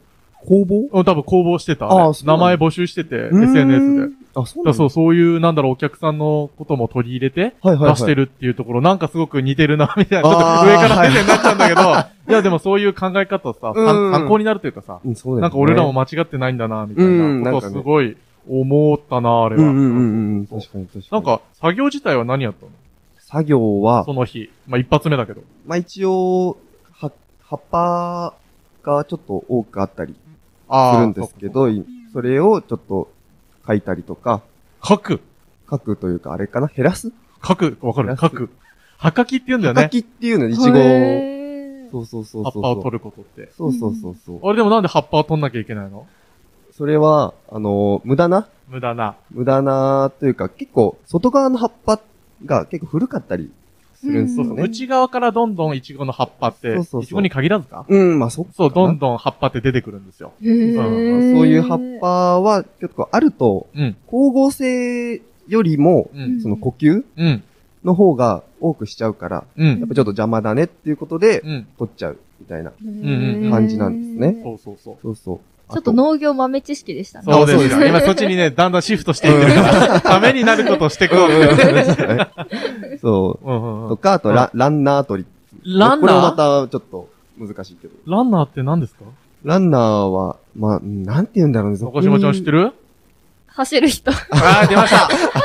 [0.46, 1.86] 工房うん、多分公募してた。
[1.86, 4.16] ああ名前募集してて、SNS で。。
[4.36, 7.56] あ、そうなんそう、そういう、なんだろう、お客さんのことも取り入れて。
[7.63, 10.30] 出してるっていうところ、なんかすごく似てるな、 みたいな。
[10.30, 11.82] ちょっと上から目線になっちゃうんだけど、
[12.30, 18.17] いや、でもそういう考え方さ、うん参参考になるというかさ、なんか俺らも間違ってないんだな、みたいうんなことすごい
[18.50, 19.63] 思ったな、あれは。
[19.63, 20.48] うんうんうんうん。
[20.48, 21.06] 確かに確かに。
[21.12, 22.72] なん、か、作業自体は何やったの？
[23.19, 24.50] 作業は、その日。
[24.67, 25.41] まあ、一発目だけど。
[25.65, 26.58] まあ一応、
[26.91, 28.34] は、葉っぱ
[28.84, 30.17] がちょっと多くあったりす
[30.67, 33.10] あるんですけど、いそれをちょっと
[33.67, 34.41] 書いたりとか、
[34.84, 35.21] 書く。
[35.69, 36.67] 書くというか、あれかな？
[36.67, 37.12] 減らす？
[37.45, 37.78] 書く。
[37.82, 38.49] わかる書く。
[38.97, 39.84] はかきって言うんだよね。
[39.84, 40.82] はきっていうの、いちごを。
[40.82, 42.62] へーそうそうそうそう。
[42.63, 43.52] 葉っぱを取ることって。
[43.58, 44.47] そうそうそうそう。
[44.47, 46.08] あれでもなんで葉っぱを取んなきゃいけないの？
[46.71, 48.47] それは、あの、無駄な？
[48.67, 49.15] 無駄な。
[49.32, 51.99] 無駄なというか、結構、外側の葉っぱ
[52.45, 53.52] が結構古かったり
[54.04, 54.58] するんですそうそう。
[54.58, 54.70] よね。
[54.70, 57.86] 内側からどんどんイチゴの葉っぱって、そうそうそうイチゴに限らずか？
[57.88, 60.34] うん、まあそっそう、どんどん葉っぱって出てくるんですよ。
[60.42, 63.96] へーそういう葉っぱは結構あると、うん。
[64.08, 66.42] 光合成よりも、うん。
[66.42, 67.44] その呼吸うん。
[67.84, 69.80] の方が多くしちゃうから、うん。
[69.80, 71.68] やっぱちょっと邪魔だねっていうことで、うん。
[71.78, 72.72] 取っちゃうみたいな。
[72.72, 74.98] ん感じなんですねそうそうそう。
[75.02, 75.39] そうそう。
[75.74, 77.26] ちょっと農業豆知識でしたね。
[77.34, 77.88] そうですよ。
[77.88, 81.63] 今そっちにね、だんだんシフトしていってるから、 ためになることをしていこうって。
[83.04, 83.48] そう。
[83.48, 85.78] うんうんうんとか、あとラ、ランナー取り。
[85.78, 87.94] ランこれはまナーたちょっと難しいけど。
[88.08, 89.04] ランナーって何ですか？
[89.44, 91.78] ランナーは、まあ、なんて言うんだろうね。
[91.78, 92.63] 中島ちゃん知ってる？
[92.63, 92.74] る
[93.48, 94.10] 走る人。
[94.12, 94.16] あ
[94.63, 94.92] あ、出まし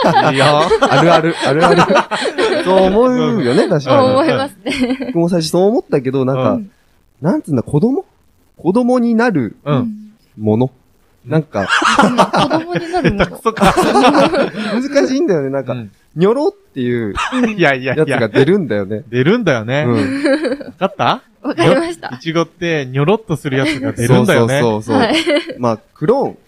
[0.02, 0.44] た いいよ。
[0.88, 1.84] あるある、あるある。
[2.64, 3.02] そう思
[3.36, 4.06] うよね、確かに。
[4.08, 4.96] 思いますね。
[5.08, 6.70] 僕も最初そう思ったけど、なんか、うん
[7.20, 8.04] なんつうんだ、子供？
[8.56, 10.12] 子供になるうん。
[10.38, 10.70] もの？
[11.26, 11.66] なんか、
[11.98, 13.40] 子供になるもの。
[13.42, 13.74] そっか。
[14.72, 15.50] 難しいんだよね。
[15.50, 17.14] なんか、うんにょろっていう
[17.56, 19.04] いやいやいや、やつが出るんだよね。
[19.08, 19.84] 出るんだよね。
[19.86, 20.58] うん。
[20.64, 21.22] わかった？
[21.42, 22.18] わかりましたい。
[22.18, 24.60] ちごって、にょろっとするやつが出るんだよね。
[24.60, 24.96] そうそうそうそう。
[24.96, 25.14] はい。
[25.58, 26.38] まあ、クローン。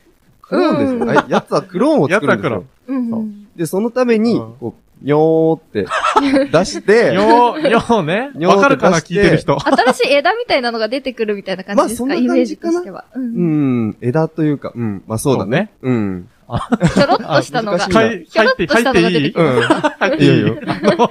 [0.42, 1.20] クローンですうんよ。
[1.20, 2.64] あやつはクローンを作るんですやつはよ。
[2.88, 5.86] うんうんで、そのために、うんこう、にょーって
[6.52, 8.30] 出して、よー、よーね。
[8.34, 9.00] にょーってわかるかな？
[9.00, 9.58] 出して聞いてる人。
[9.60, 13.04] 新しい枝みたいなのが出てくるみたいな感じですか、まあそんなイメージ感じかなとしては。
[13.14, 13.20] う。
[13.20, 15.70] うんん、枝というか、うん、まあそうだね。
[15.82, 16.28] うん。
[16.94, 17.78] ひょろっとしたのが。
[17.86, 20.08] ひょろっとしたのが出てきうた。
[20.08, 20.20] ん。
[20.20, 20.26] いい？
[20.26, 20.56] よいいよ。
[20.66, 21.10] あの、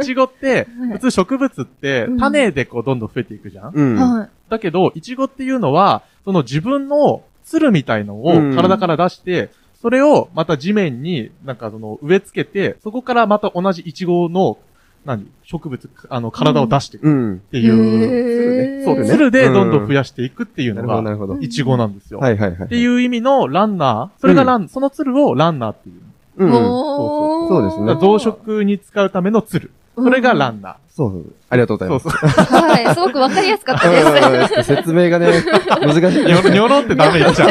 [0.00, 3.96] いちごって、普通植物ってうん種でこうどんどん増えていくじゃん、うん。
[3.96, 4.28] はい。
[4.48, 14.58] だけど、いちごっていうのは、その自分の鶴みたいのをうん体から出して、それをまた地面になんかその植え付けて、そこからまた同じいちごの、
[15.06, 15.26] 何？
[15.44, 17.40] 植物、あの、体を出していくっうん。
[17.50, 21.40] ていう、そう、ね鶴でどんどん増やしていくっていうのなるほど、なが、るほど。
[21.40, 22.18] いちごなんですよ。
[22.18, 22.66] はいはいはい。
[22.66, 25.94] っていう意味のランナー、それがラン、その鶴をランナーっていう。
[26.38, 26.50] うん。
[26.52, 29.70] そうですね増殖に使うための鶴。
[29.94, 30.74] それがランナー。
[30.90, 31.32] そうそう。
[31.48, 32.08] ありがとうございます。
[32.10, 32.60] そう。
[32.60, 32.94] はい。
[32.94, 34.00] すごくわかりやすかったで
[34.48, 34.54] す。
[34.56, 35.42] うん説明がね、
[35.80, 36.24] 難しい。
[36.24, 37.50] にょろ、にょろってダメ言っちゃう。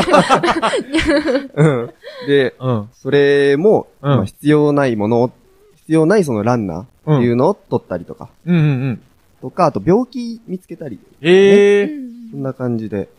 [1.55, 1.93] うん。
[2.27, 2.89] で、うん。
[2.93, 5.31] それも、うんまあ必要ないものを、
[5.77, 9.01] 必要ないそのランナーいうのを取ったりとか、うんうんうん。
[9.41, 11.89] とか、あと病気見つけたり、ええ
[12.31, 13.09] そんな感じで、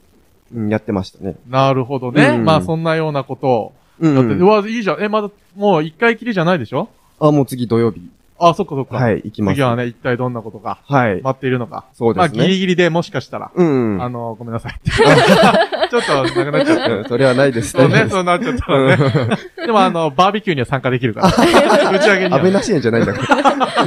[0.55, 1.37] うん、やってましたね。
[1.49, 2.27] なるほどね。
[2.39, 4.47] うんまあそんなようなことをうんやって、ううん。
[4.47, 5.03] わ、いいじゃん。
[5.03, 6.89] え、まだ、もう一回きりじゃないでしょ？
[7.19, 8.03] あ、もう次土曜日。
[8.39, 8.97] あ、そっかそっか。
[8.97, 9.57] はい、行きます。
[9.57, 11.23] 次はね、一体どんなことがはい。
[11.23, 11.87] 待っているのか。
[11.95, 14.03] そうですねまあギリギリでもしかしたら、うん。
[14.03, 14.79] あの、ごめんなさい。
[14.87, 16.95] ちょっと、なくなっちゃった。
[16.95, 17.71] うんそれはないです。
[17.73, 19.37] そうね、そうなっちゃったらね。
[19.65, 21.29] でもあの、バーベキューには参加できるから。
[21.93, 22.37] 打ち上げには。
[22.37, 23.35] 安倍なし園じゃないんだか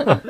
[0.05, 0.13] ら。
[0.15, 0.21] っ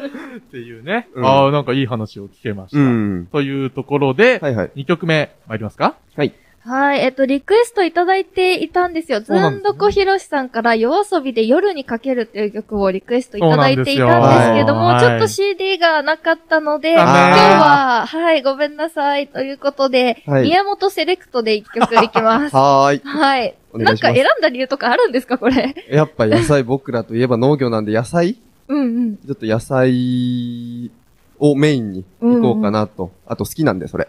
[0.52, 1.08] ていうね。
[1.14, 2.80] うんああ、なんかいい話を聞けました。
[2.80, 3.28] うん。
[3.32, 4.72] というところで、はいはい。
[4.76, 5.96] 2曲目参りますか？
[6.18, 6.34] はい。
[6.70, 7.00] はい。
[7.00, 9.22] えっと、リクエストいただいていたんですよ。
[9.22, 19.28] ずんどこひろしさんから夜遊びで夜にかけるっていう曲をリクエストいただいていたんですけども、はいちょっと CD がなかったので、ダ今メ日は、はい、ごめんなさい。
[19.28, 22.56] ということで、はい宮本セレクトで一曲いきます。
[22.56, 23.02] はーい。
[23.04, 23.56] はい。
[23.74, 25.74] ないんか選んだ理由とかあるんですかこれ？
[25.90, 28.36] やっぱ野菜、僕らといえば農業なんで野菜？
[28.36, 29.20] ちうんうん。
[29.28, 30.92] ょっと野菜
[31.40, 33.12] をメインに行こうかなと。
[33.26, 34.08] あと好きなんで、それ。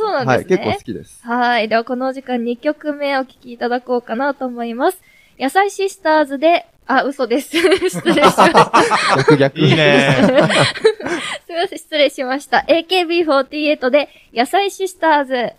[0.00, 0.58] あ、そうなんはい、ですね。
[0.58, 1.26] 結構好きです。
[1.26, 1.68] はい。
[1.68, 5.02] では、このお時間2曲目お聴きいただこうかなと思います。
[5.38, 7.50] 野菜シスターズで、あ、嘘です。
[7.56, 9.16] 失礼しました。
[9.16, 9.60] 逆逆。
[9.60, 10.16] いいね。
[11.46, 12.64] すみません、失礼しました。
[12.68, 15.52] AKB48 で、野菜シスターズ。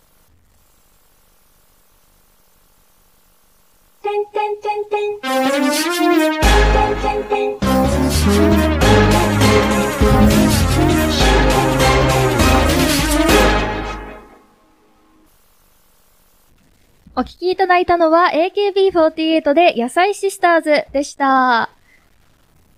[17.14, 21.68] お聞きいただいたのは AKB48 で野菜シスターズでした。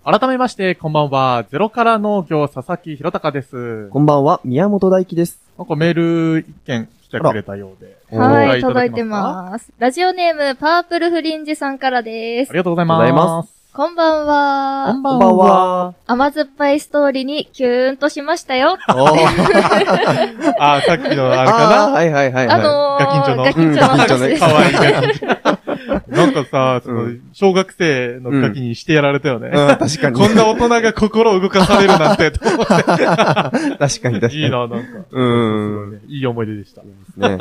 [0.05, 1.44] 改めまして、こんばんは。
[1.53, 3.88] ゼロから農業佐々木弘隆です。
[3.90, 5.38] こんばんは、宮本大輝です。
[5.57, 5.94] なんかメー
[6.35, 7.97] ル一件来てくれたようで。
[8.11, 9.73] おはい、いただ届いてます。
[9.79, 12.57] ラジオネーム、パープルフリンジさんからですあり。
[12.59, 13.63] がとうございます。
[13.76, 15.02] こんばんこはん。
[15.02, 15.94] ばんこんばんはは。
[16.06, 18.78] 甘酸っぱいストーリーにキューンとしましたよ。
[18.87, 22.56] あ、さっきのあれかはいはいはいはい。
[22.56, 23.42] あのー、ガキンチョの？
[23.42, 26.16] ガキンチョのかわいいガキンチョ。
[26.16, 29.48] なんかさ、そのう、小学生のガキにしてやられたよね。
[29.52, 30.20] うん、確かに。
[30.20, 32.66] こんな大人が心を動かされるなんて、と思って。
[32.66, 34.34] 確かに確かに。
[34.37, 34.76] いいな、なんか。
[35.10, 36.00] うん。
[36.06, 36.82] いい思い出でした。
[36.82, 37.38] ね。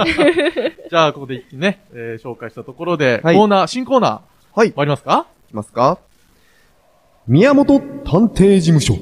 [0.89, 4.19] じゃあ、ここで一気にね、えー紹介したところで、はいコーナー、新コーナー、
[4.55, 4.69] はい。
[4.69, 5.27] い参りますか？
[5.47, 5.99] きますか？
[7.27, 8.95] 宮本探偵事務所。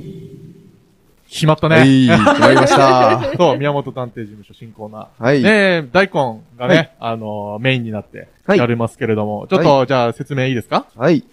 [1.28, 1.78] 決まったね。
[1.78, 3.32] はい、決まりました。
[3.38, 5.24] そう、宮本探偵事務所新コーナー。
[5.24, 5.42] はい。
[5.42, 10.86] ねえ、大根がね、はいあのーメインになって、はいやりますけれども、ちょっと、じゃあ説明いいですか？
[10.96, 11.24] はい。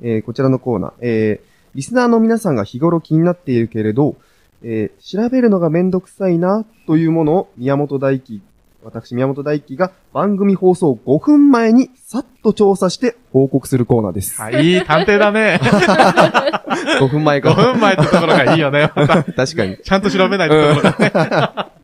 [0.00, 0.92] えー、こちらのコーナー。
[1.00, 4.16] えー、リスナーの皆さんが日頃気になっているけれど、
[4.62, 8.40] えー、調べるのがめんどくさいな、というものを宮本大輝、
[8.82, 14.40] 私宮本大輝が番組放送5分前にさっと調査して報告するコーナーです。
[14.40, 15.60] はい、いい探偵だね。
[17.00, 18.90] 5分前か5分前ってところがいいよね。
[18.94, 19.78] また確かに。
[19.78, 21.70] ちゃんと調べないところがね。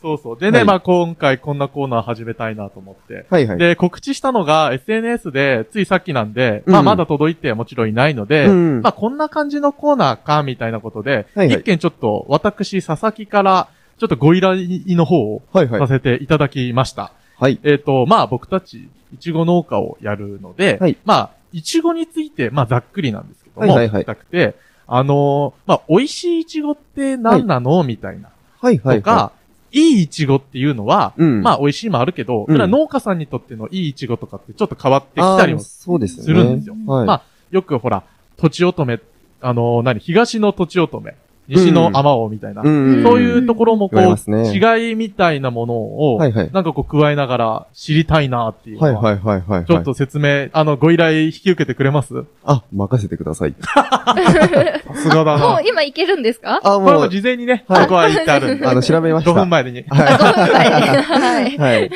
[0.00, 0.38] そうそう。
[0.38, 3.26] でね、はいまあ今回こんなコーナー始めたいなと思って。
[3.30, 3.58] はいはい。
[3.58, 14.56] で、告知したのが SNS で、ついさっきなんで、うんまあまだ届いてもちろんいないので、うんまあこんな感じのコーナーか、みたいなことで、はいはい一件ちょっと私、佐々木から、ちょっとご依頼
[14.96, 15.86] の方をはいはいさ。
[15.86, 17.12] せていただきました。
[17.38, 17.58] はい。
[17.62, 24.54] えっ、と、まあ僕たち、いちご農家をやるので、はいまあ、いちごについて、まあざっくりなんですけども、はいはいはいくて、
[24.86, 28.30] あのーまあ、美味しいいちごって何なの、みたいな。
[28.60, 28.98] はいはい。
[28.98, 29.32] とか、
[29.72, 31.42] いいいちごっていうのは、うん。
[31.42, 36.24] まあ美味しいもあるけど、うんそれは農家さんにとってのいいいちごとかってちょっと変わってきたりもあーそうですよね。
[36.24, 36.74] するんですよ。
[36.86, 37.06] はい。
[37.06, 38.04] まあ、よくほら、
[38.36, 39.00] とちおとめ、
[39.40, 41.16] あのー何、東のとちおとめ、
[41.48, 46.50] 西のあまおうみたいな、うんそういうところもこう、ね違いみたいなものを、はいはい。
[46.52, 49.66] なんかこう加えながら知りたいなっていうのは、はいはいはいはいはい。
[49.66, 52.24] ちょっと説明、あの、ご依頼引き受けてくれます？
[52.44, 53.54] あ、任せてください。
[53.60, 55.48] さすがだな。
[55.48, 56.60] もう今いけるんですか？
[56.62, 58.66] あ、これももう、事前にね、はいそこは言ってあるんで。
[58.66, 59.30] あの、調べました。
[59.32, 59.84] 5分前に。
[59.88, 60.86] あ、5分前に。
[61.08, 61.58] はい。
[61.58, 61.90] はい。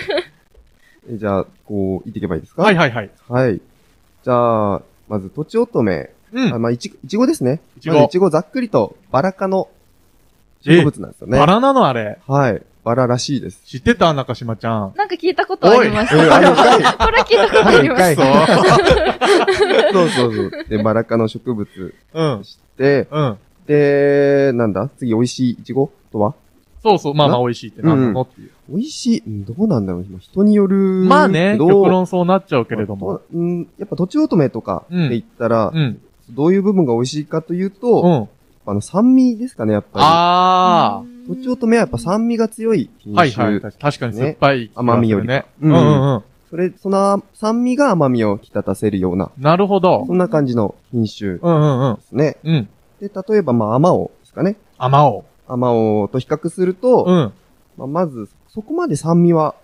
[1.08, 2.62] えじゃあ、こう、行っていけばいいですか？
[2.62, 3.10] はいはいはい。
[3.28, 3.60] はい。
[4.24, 6.10] じゃあ、まず、とちおとめ。
[6.32, 6.58] うんあ。
[6.58, 7.60] まあ、いち、いちごですね。
[7.76, 8.08] いちごまずい。
[8.10, 9.68] ちござっくりと、バラ科の
[10.62, 11.38] 植物なんですよね。
[11.38, 12.18] バラなのあれ。
[12.26, 12.62] はい。
[12.84, 13.62] バラらしいです。
[13.64, 14.92] 知ってた中島ちゃん。
[14.96, 16.44] なんか聞いたことありましおいあい
[16.82, 16.94] た。
[17.04, 18.22] これ聞いたことありまはいす。
[19.92, 20.50] そうそうそう。
[20.68, 21.68] で、バラ科の植物
[22.14, 22.42] うん。
[22.76, 23.38] で、うん。
[23.66, 24.88] で、なんだ？
[24.96, 26.34] 次、美味しいいちごとは？
[26.80, 27.14] そうそう。
[27.14, 28.50] まあまあ美味しいってなんなのっていう。
[28.68, 30.04] 美味しい、うんどうなんだろう？
[30.08, 30.76] 今人による。
[30.76, 33.20] まあね、けど極論そうなっちゃうけれども。
[33.34, 36.00] うん、やっぱ、とちおとめとかって言ったら、うん。
[36.30, 38.28] どういう部分が美味しいかというと、うん。
[38.68, 41.36] あの、酸味ですかね、やっぱあり。
[41.36, 43.26] とちおとめはやっぱ酸味が強い品あ。
[43.28, 43.44] 種。
[43.44, 43.72] はいはい。
[43.72, 44.70] 確かに酸っぱい。
[44.74, 46.22] 甘みよりかうんうんうん。
[46.50, 50.14] それ、その酸味が甘みを引き立たせるような、なるほどそ。
[50.14, 51.98] んな感じの品種でうんうんうん。
[52.08, 52.36] すね。
[52.44, 52.68] うん。
[53.00, 54.56] で、例えば、まあ、甘王ですかね。
[54.78, 57.32] 甘お甘王と比較すると、うん。
[57.76, 59.54] まあ、まず、そこまで酸味は、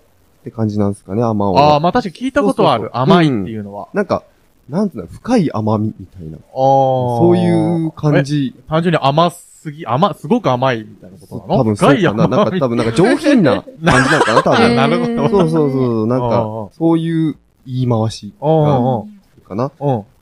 [0.40, 1.80] って感じなんですかね、甘王ああ、は。
[1.80, 2.82] まあ確かに聞いたことはある。
[2.82, 3.88] そうそうそう甘いっていうのは。
[3.94, 4.24] なんか、
[4.68, 6.36] なんていうの、深い甘みみたいな。
[6.36, 6.42] ああ。
[6.52, 8.52] そういう感じ。
[8.52, 8.54] じ。
[8.68, 11.60] 単純に甘すぎ、甘、すごく甘いみたいなことなの？
[11.60, 12.00] 多分そうかな。
[12.00, 14.76] 深い甘なんか多分なんか上品な感じなのかな、 多あ分。
[14.76, 15.28] なるほど。
[15.28, 17.36] そうそうそう、なんあかー、そういう
[17.66, 19.70] 言い回しうんうんかな。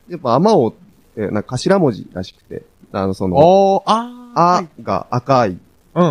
[0.09, 0.73] やっぱ甘王っ
[1.15, 5.57] て、なんか頭文字らしくて、あの、その、ああが赤い。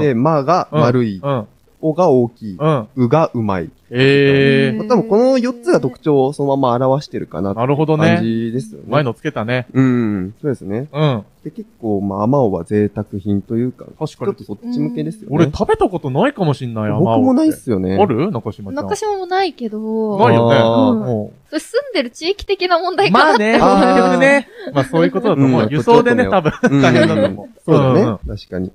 [0.01, 1.47] で、まが丸い、うん。
[1.83, 2.87] おが大きい、うん。
[2.97, 3.71] うがうまい。
[3.93, 8.21] ええうん多分この4つが特徴をそのまま表してるかなってなるほど感ね。
[8.23, 8.85] じですよね。
[8.89, 9.67] 前のつけたね。
[9.73, 10.89] うん、そうですね。
[10.93, 11.25] うん。
[11.45, 14.45] で、結構、まあ、甘王は贅沢品というか、確かにちょっと。
[14.45, 15.37] そっち向けですよね。
[15.37, 17.63] 俺食べたことないかもしんない、甘僕もないっす。
[17.65, 17.97] すよね。
[18.01, 18.31] ある？
[18.31, 18.85] 中島ちゃん。
[18.85, 20.57] 中島もないけど、ないよね。
[20.61, 24.49] うんそれ住んでる地域的な問題かなってまあね、思う結あー局ね。
[24.73, 25.63] まあそういうことだと思う。
[25.63, 27.49] うん輸送でね、多分うん大変だと思う。
[27.65, 28.71] そうだね、確かに。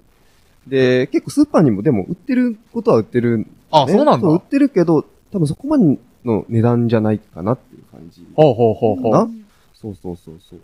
[0.68, 3.46] で、結構スーパーにもでも売ってることは売ってる、ね。
[3.72, 4.28] あ、そうなんだ。
[4.28, 8.22] ほ売ってるけど、多分そこまでの値段じゃないかなっていう感じ。
[8.22, 9.30] うほうほうほなう。
[9.74, 10.60] そうそうそうそう。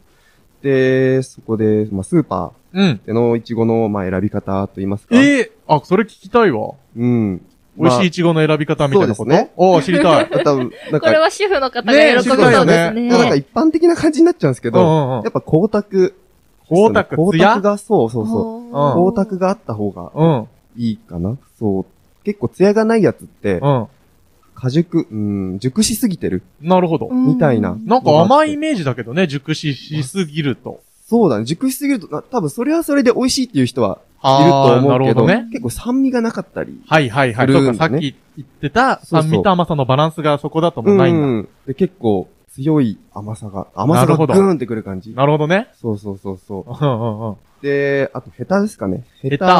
[0.64, 3.02] で、そこで、まあ、スーパうん。
[3.04, 5.16] ーでのイチゴの、まあ、選び方と言いますか。
[5.20, 6.74] ええあ、それ聞きたいわ。
[6.95, 7.41] うん。
[7.78, 8.08] 美味しいい。
[8.08, 9.24] イチゴの選び方みたいなこと？
[9.24, 10.30] そうですねおー知りたい。
[10.30, 12.91] ま あ多分、なんか、これは主婦の方がね喜ぶそうですね。
[12.91, 15.84] ねなんか一般的な感じになっちゃうんですけうんど、うんうんやっぱ光沢。
[16.68, 19.12] 光沢光沢が、そうそうそう。
[19.12, 20.47] 光沢があった方がうん。
[20.78, 21.38] いいかな。
[21.60, 21.86] そう。
[22.24, 23.88] 結構艶がないやつって、うん。
[24.53, 26.43] 果熟、うん、熟しすぎてる。
[26.61, 27.09] なるほど。
[27.09, 30.82] みたいななんか甘いイメージだけどね、熟ししすぎると。
[31.07, 31.45] そうだね。
[31.45, 35.47] 熟しすぎると、な多分それはそれで美味しいっていう人はいると思うけど、なるほどね。
[35.51, 36.80] 結構酸味がなかったり。
[36.88, 37.47] はいはいはい。
[37.47, 41.28] するそうか、さっき言ってた酸味と甘さのバランスがそこだともないんだ。
[41.28, 41.49] うん。
[41.65, 45.13] で、結構強い甘さが、甘さがなるほどグーンってくる感じ。
[45.15, 45.69] なるほどね。
[45.82, 46.72] そうそうそうそう。
[46.72, 47.36] うんうんうん。
[47.61, 49.03] で、あとヘタですかね。
[49.22, 49.53] ヘヘタタ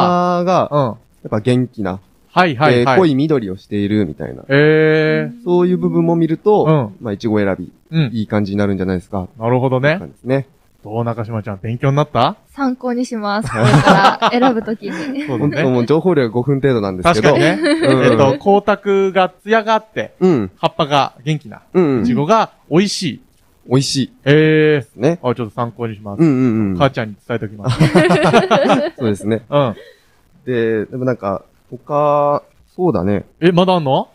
[0.44, 0.82] が、うん。
[0.84, 0.92] や
[1.28, 2.00] っぱ元気な、
[2.34, 3.00] はいはいではい。
[3.00, 4.44] 濃い緑をしているみたいな。
[4.50, 8.10] ええそういう部分も見ると、うんまあ、いちご選び、うん。
[8.14, 9.28] いい感じになるんじゃないですか。
[9.38, 10.08] なるほどね感。
[10.08, 10.48] じですね。
[10.84, 12.38] どう中島ちゃん、勉強になった？
[12.54, 13.52] 参考にします。
[13.52, 15.24] これから選ぶときに。
[15.28, 15.64] そうだ本当ね。
[15.66, 17.34] もう情報量が5分程度なんですけど。
[17.34, 17.70] 確かにね。
[17.88, 20.52] うんえっと、光沢が艶があって、うん。
[20.58, 22.04] 葉っぱが元気な、うんうん。
[22.04, 23.22] いちごが美味しい。
[23.70, 25.20] 美味しいええね。
[25.22, 26.26] あ、ちょっと参考にしますう。
[26.26, 26.78] んうんうん。
[26.78, 27.78] 母ちゃんに伝えておきます。
[28.98, 29.44] そうですね。
[29.52, 29.76] うん。
[30.46, 31.44] で、でもなんか、
[31.78, 32.44] 他、
[32.76, 33.26] そうだね。
[33.40, 34.10] え、まだあんの？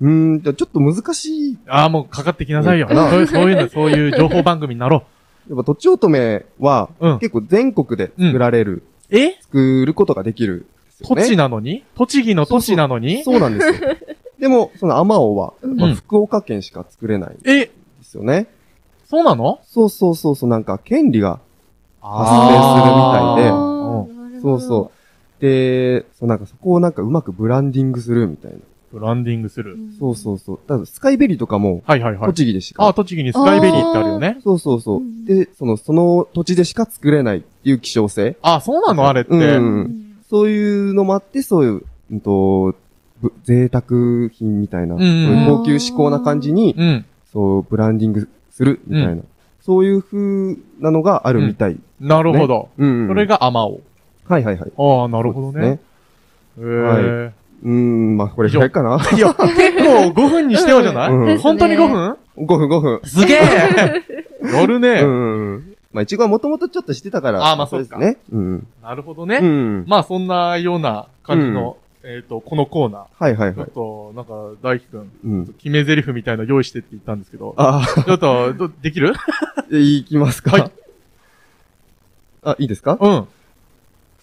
[0.00, 1.58] うーん、じゃあちょっと難しい。
[1.66, 2.88] ああ、もうかかってきなさいよ。
[2.88, 5.02] そういう、そういうの、そういう情報番組になろ
[5.48, 9.16] やっぱ、とちおとめは、うん結構全国で作られる、う。
[9.18, 9.32] え？
[9.42, 11.22] 作ることができるんですよね。
[11.22, 11.84] 土地なのに？
[11.96, 13.24] 栃木の都市なのに？
[13.24, 13.74] そうなんですよ。
[14.38, 17.70] でも、そのアマオは、うんまあ福岡県しか作れないんでえ、
[18.02, 18.46] すよね。
[19.06, 19.58] そうなの？
[19.64, 21.40] そうそうそうそう、なんか、権利が、
[22.00, 23.54] 発生するみたいでう
[24.38, 24.97] んそうそう。
[25.40, 28.58] で、そうなんかそこをなんかうまくブランディングするみたいな。
[28.92, 29.76] ブランディングする。
[29.98, 30.60] そうそうそう。
[30.66, 32.30] だからスカイベリーとかも、はいはいはい。
[32.30, 32.94] 栃木でしあ、か。
[32.94, 34.38] 栃木にスカイベリーってあるよね。
[34.42, 35.00] そうそうそうう。
[35.00, 38.36] んで、その、その土地でしか作れないっていう希少性。
[38.42, 39.06] あ、そうなの？
[39.06, 39.30] あれって。
[39.30, 41.82] ううんんそういうのもあって、そういう、
[42.12, 42.74] うんと、
[43.20, 47.04] ぶ贅沢品みたいな、んそういう高級志向な感じに、うん。
[47.32, 49.22] そう、ブランディングするみたいな。
[49.60, 51.78] そういう風なのがあるみたい。
[52.00, 52.70] なるほど。
[52.78, 53.08] うん、うん。
[53.08, 53.80] それがアマオ。
[54.28, 54.72] はいはいはい。
[54.76, 55.80] ああ、なるほどね。
[56.58, 57.32] え。
[57.64, 58.96] うーん、まあ、これぐらいかな。
[59.16, 59.38] いや、結
[59.84, 61.10] 構5分にしてよじゃない？
[61.12, 63.00] うん本当に5分？5分5分。
[63.04, 63.38] すげえ
[64.54, 65.00] やるね。
[65.02, 65.74] うんうん。
[65.92, 67.50] まあ、いちごはもともとちょっとしてたから。
[67.50, 68.18] あーまあそうかですね。
[68.32, 68.56] うん。
[68.58, 69.40] うなるほどね。
[69.40, 69.84] ん。
[69.88, 73.00] まあそんなような感じの、えっと、このコーナー。
[73.02, 73.70] ちょっはいはいはい。
[73.70, 75.46] と、なんか、大輝くん、うん。
[75.46, 79.14] 決め台詞みたいなの用意してって言ったんですけど、あちょっと、どできる？
[79.56, 80.52] あ、いきますか？
[80.52, 80.70] はい
[82.44, 82.96] あ、いいですか？
[83.00, 83.26] うん。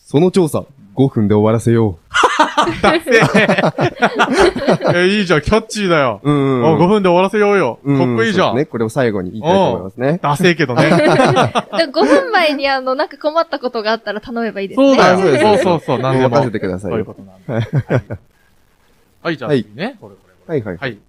[0.06, 1.98] その調査、5分で終わらせよ
[4.94, 6.22] え、いいじゃん、キャッチーだよ。
[6.24, 6.32] う。
[6.32, 7.80] うんあ5分で終わらせようよ。
[7.84, 8.56] うんかっこいいじゃん。
[8.56, 8.66] ね。
[8.66, 10.20] これを最後に言いたいと思いますね。
[10.22, 10.84] ダセえけどね。
[10.92, 14.88] で5分前にあの、なんか困ったことがあったら頼めばいいですね。
[14.88, 15.18] そうだよ。
[15.18, 16.00] そうですそうそうそう。
[16.00, 16.30] なんでも。
[16.30, 17.54] 任せてくださいそういうことなんで。
[17.54, 17.66] はい
[19.24, 19.98] はい、じゃあはい次ね。
[20.00, 20.78] これこれはいはい。
[20.78, 21.00] はい。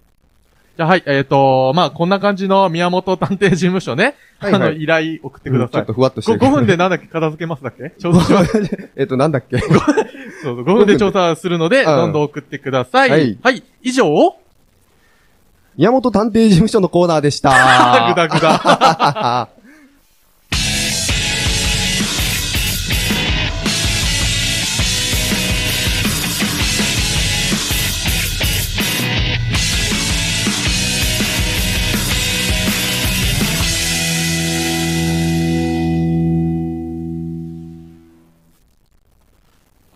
[0.77, 4.15] じゃあはい、えっと、まあ、こんな感じの宮本探偵事務所ね。
[4.37, 5.85] はいはいあの、依頼送ってくださいうんちょっ。
[5.87, 6.51] とふわっとしてこる。
[6.51, 7.89] 5分でなんだっけ片付けますだっけ？
[7.99, 8.61] 調査します。
[8.95, 9.57] えっと、なんだっけ？
[9.59, 9.71] そう
[10.43, 13.09] そう、5分で調査するので、うんどんどん送ってください。
[13.09, 13.63] ははいい。
[13.81, 14.35] 以上、
[15.75, 17.49] 宮本探偵事務所のコーナーでした。
[18.13, 19.49] ぐだぐだ。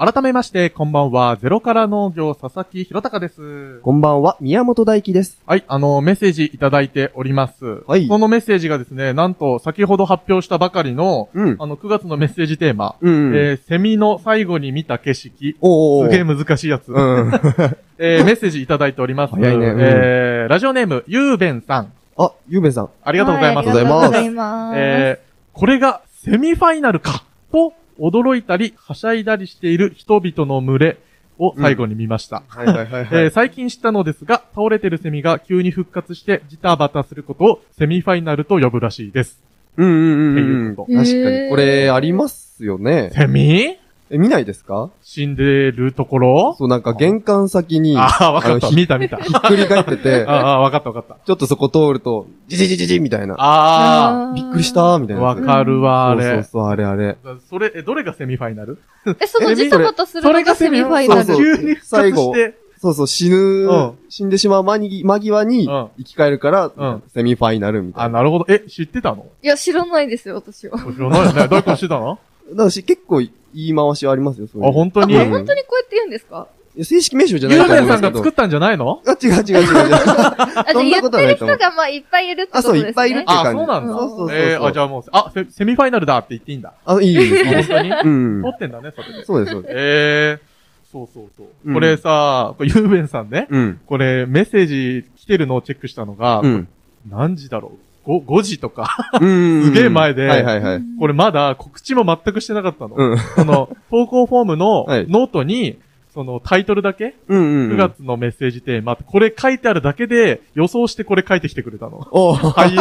[0.03, 1.37] 改めまして、こんばんは。
[1.37, 3.79] ゼロから農業、佐々木弘隆です。
[3.81, 5.39] こんばんは、宮本大輝です。
[5.45, 7.83] はい、あの、メッセージいただいております。
[7.85, 11.55] はいそのメッセージがですね、なんと、先ほど発表したばかりの、うん。
[11.59, 13.35] あの、9月のメッセージテーマ、うんうん。
[13.35, 16.91] えー、セミの最後に見た景色、おーおーすげえ難しいやつ。
[16.91, 17.31] うん。
[17.99, 19.35] えー、メッセージいただいております。
[19.35, 21.93] 早いねうんえー、ラジオネーム、ゆうべんさん。
[22.17, 22.89] あ、ゆうべんさん。
[23.03, 23.67] ありがとうございます。
[23.67, 24.79] はありがとうございあます。
[24.79, 30.97] えー、これがセミファイナルかと驚いたり、はしゃいだりしている人々の群れ
[31.37, 32.43] を最後に見ました。
[32.47, 39.39] はいはいはい えー最近知ったのですが、倒れてるセミが急に復活してジタバタすることをセミファイナルと呼ぶらしいです。
[39.77, 40.45] うんうんうんってう。
[40.45, 41.49] いうんこと確かに。
[41.49, 43.11] これ、ありますよね。
[43.13, 43.77] セミ
[44.13, 44.89] え、見ないですか？
[45.01, 46.55] 死んでるところ？
[46.57, 48.69] そう、なんか玄関先に、ああ、わかった。
[48.71, 49.17] 見た見た。
[49.17, 51.17] ひっくり返ってて、 ああ、わかったわかった。
[51.25, 53.35] ちょっとそこ通ると、じじじじじみたいな。
[53.39, 55.25] あびっくりしたみたあ、いな。
[55.25, 56.23] わかるわ、あれ。
[56.23, 57.17] そうそうあれあれ。
[57.49, 58.79] それ、え、どれがセミファイナル？
[59.19, 61.25] え、そのジタバタするのがセミファイナル。
[61.37, 62.57] 急に復活して。
[62.81, 68.17] そうそう、死ぬ、うん死んでしまう間に間際にうん生き返るから、うんセミファイナルみたあ、いな。
[68.17, 68.45] なるほど。
[68.49, 69.27] え、知ってたの？
[69.43, 70.79] いや、知らないですよ、私は。
[70.79, 71.47] 知らないよね。
[71.47, 72.19] どういうこと知ってたの？
[72.55, 75.17] だし結構言い回しはありますよ、そういうあ、本当に？
[75.17, 76.47] あ、うん本当にこうやって言うんですか？
[76.81, 77.81] 正式名称じゃないですけど。
[77.81, 79.01] べんさんが作ったんじゃないの？
[79.05, 79.95] あ、違う違う違う違う。
[79.95, 82.83] あ、じゃ言ってる人がまあいっぱいいるってことですね。
[82.83, 83.93] あそういっぱいいるってあ、感じそうなんだ。
[83.93, 86.73] そうそうそうえー、あ、じゃあもう、あ、セセミファイナルだって言っていいんだ。
[86.85, 87.53] あ、いいですね。
[87.55, 88.49] 本当にうん撮。
[88.51, 89.25] ってんだね、それで。
[89.25, 89.73] そうです、そうです。
[89.75, 91.47] えー、そうそうそう。
[91.65, 93.47] うんこれさ、これゆうべんさんね。
[93.49, 93.81] うん。
[93.85, 96.69] これ、メッセージ来てるのをチェックしたのが、うん。
[97.09, 97.77] 何時だろう？
[98.05, 99.11] ?5、5時とか。
[99.19, 99.63] うん。
[99.65, 100.81] すげえ前ではいはいはい。
[100.99, 102.95] これまだ告知も全くしてなかったの。
[102.95, 103.17] うん。
[103.17, 105.77] その、投稿フォームのはいノートに、
[106.13, 107.71] そのタイトルだけ、うんうん。
[107.71, 112.05] 9月のメッセージテーマこれ書いてあるだけで予想してこれ書いてきてくれたの。
[112.11, 112.75] おはい、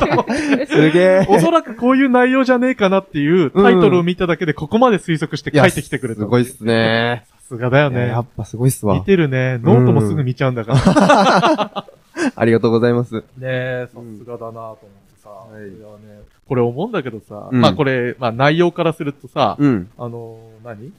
[0.00, 1.26] と思ってすげえ。
[1.28, 6.20] おそらくこういう内容じゃねえかなっていうタイトルを見ただけでここまで推測して書いてきてくれた。
[6.20, 6.64] すごいっす。
[6.64, 7.24] ね。
[7.30, 8.20] さすがだよねや。
[8.20, 9.04] っぱすごいっすわ見。
[9.04, 9.58] てるね。
[9.58, 11.86] ノートもすぐ見ちゃうんだから。
[12.34, 13.14] ありがとうございます。
[13.14, 14.78] ねえ、さすがだなと思って
[15.22, 15.28] さ。
[15.28, 19.90] はいいやね、これ思うんだけどさ、うんまあこれ、まあ内容からするとさ、うん。
[19.98, 20.92] あのー、何？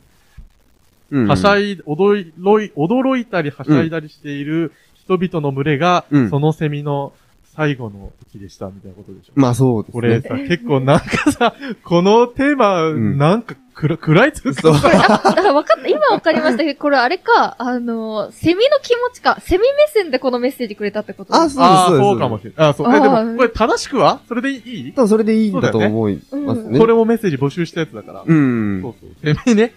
[1.12, 1.28] うん。
[1.28, 2.34] はしゃい、驚い、
[2.76, 7.14] 驚いたりはしゃいだりしている人々の群れが、うんそのセミの
[7.56, 9.32] 最後の時でしたみたいなことでしょ？
[9.36, 10.02] まあそうですね。
[10.02, 14.74] これさ、結構なんかさ、このテーマ、んなんか暗暗いつうかそう。
[14.76, 15.88] あ、だから分かった。
[15.88, 19.40] 今分かりましたけど、これあれか、あの、セミの気持ちか。
[19.42, 22.68] セミ目線でこのメッセージくれたってことあそうああ、そうですそうかもしれない。
[22.70, 22.88] あそう。
[22.88, 24.20] え、あーでも、これ正しくは？
[24.28, 24.56] それでい
[24.88, 24.94] い？
[24.94, 26.80] 多分それでいいんだと思いますね。
[26.80, 28.24] これもメッセージ募集したやつだから。
[28.26, 28.96] うんそう。
[29.00, 29.36] そう。
[29.36, 29.74] セミね。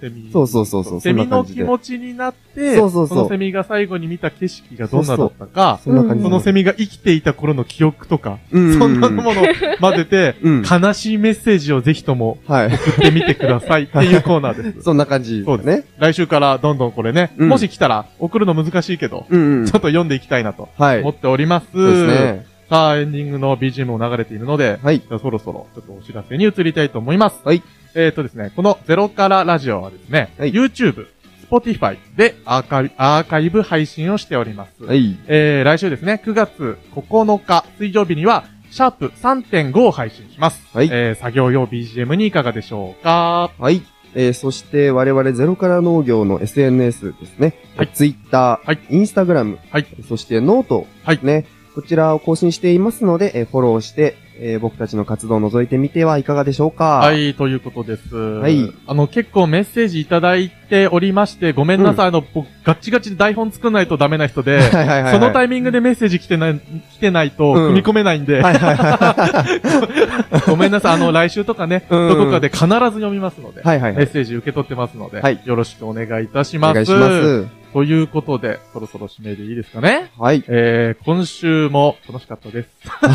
[0.00, 0.30] セミ。
[0.32, 9.44] そうそうそうそうセミの気持ちになって、そうそうそうのセミが最後に見た景色がどんなだったか、そのセミが生きていた頃の記憶とか、うんそんなものを
[9.80, 12.66] 混ぜて、 うん悲しいメッセージをぜひともはい。
[12.68, 14.82] 送ってみてくださいっていうコーナーです。
[14.84, 15.84] そんな感じそうですね。
[15.98, 19.78] 来週からどんどんこれね、うんもし来たら送るの難しいけど、うんうんちょ。
[19.78, 21.00] っと読んでいきたいなとはい。
[21.00, 21.66] 思っております。
[21.72, 22.46] そうですね。
[22.68, 24.98] さあ、エンディングの BGM も流れているので、はい。
[24.98, 27.36] じゃあそろそろちょっとお知らせに移りたいと思います。
[27.44, 27.62] はい。
[27.96, 31.06] えっ、とですね、このゼロからラジオはですね、はい YouTube、
[31.50, 34.84] Spotify でアーカイアーカイブ配信をしております。
[34.84, 35.18] はい。
[35.26, 40.62] えー、来週ですね、9月9日水曜日には、シャープ3.5を配信します。
[40.76, 43.50] はいえー、作業用 BGM にいかがでしょうか？
[43.58, 43.80] はい。
[44.14, 47.54] えー、そして我々ゼロから農業の SNS ですね。
[47.76, 49.86] はいツイッター、はいインスタグラム、はい。
[50.06, 51.46] そして note、はいね。
[51.74, 56.98] こちらを更新していますので、えーフォローして、えー僕たちの活動を覗いてみてはいかがでしょうか？
[56.98, 57.12] は。
[57.12, 58.02] い、ということです。
[58.48, 65.12] いあの、結構メッセージいただいておりまして、ごめんなさい、あの、僕、ガッチガチで台本作んないとダメな人で、はいはいはいはい。
[65.14, 66.60] そのタイミングでメッセージ来てない、
[66.92, 73.64] 来てないと、うん踏み込めないんで、はいはいは ごめんなさい、あの、来週とかね、うんどこかで必ず読みますので、い。
[73.64, 73.96] はいはいはい。
[73.98, 76.74] メッセージ受け取ってますので、はいよろしくお願いいたしおます。
[76.74, 77.46] 願いします。
[77.76, 80.10] ということで、そろそろ締めでいいですかね？
[80.18, 80.42] はい。
[80.48, 82.68] えー、今週も楽しかったです。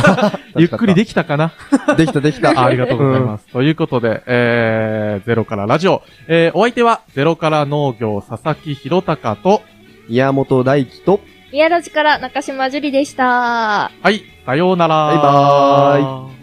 [0.55, 1.51] ゆっくりできたかな？
[1.97, 2.51] できたできた。
[2.62, 3.47] あありがとうございます。
[3.47, 6.03] ということで、えー、ゼロからラジオ。
[6.28, 9.64] えー、お相手は、ゼロから農業佐々木弘隆と、
[10.07, 13.89] 宮本大輝と、宮ラジから中島樹里でした。
[13.99, 14.95] はい、さようなら。
[15.07, 16.41] バイバーイ。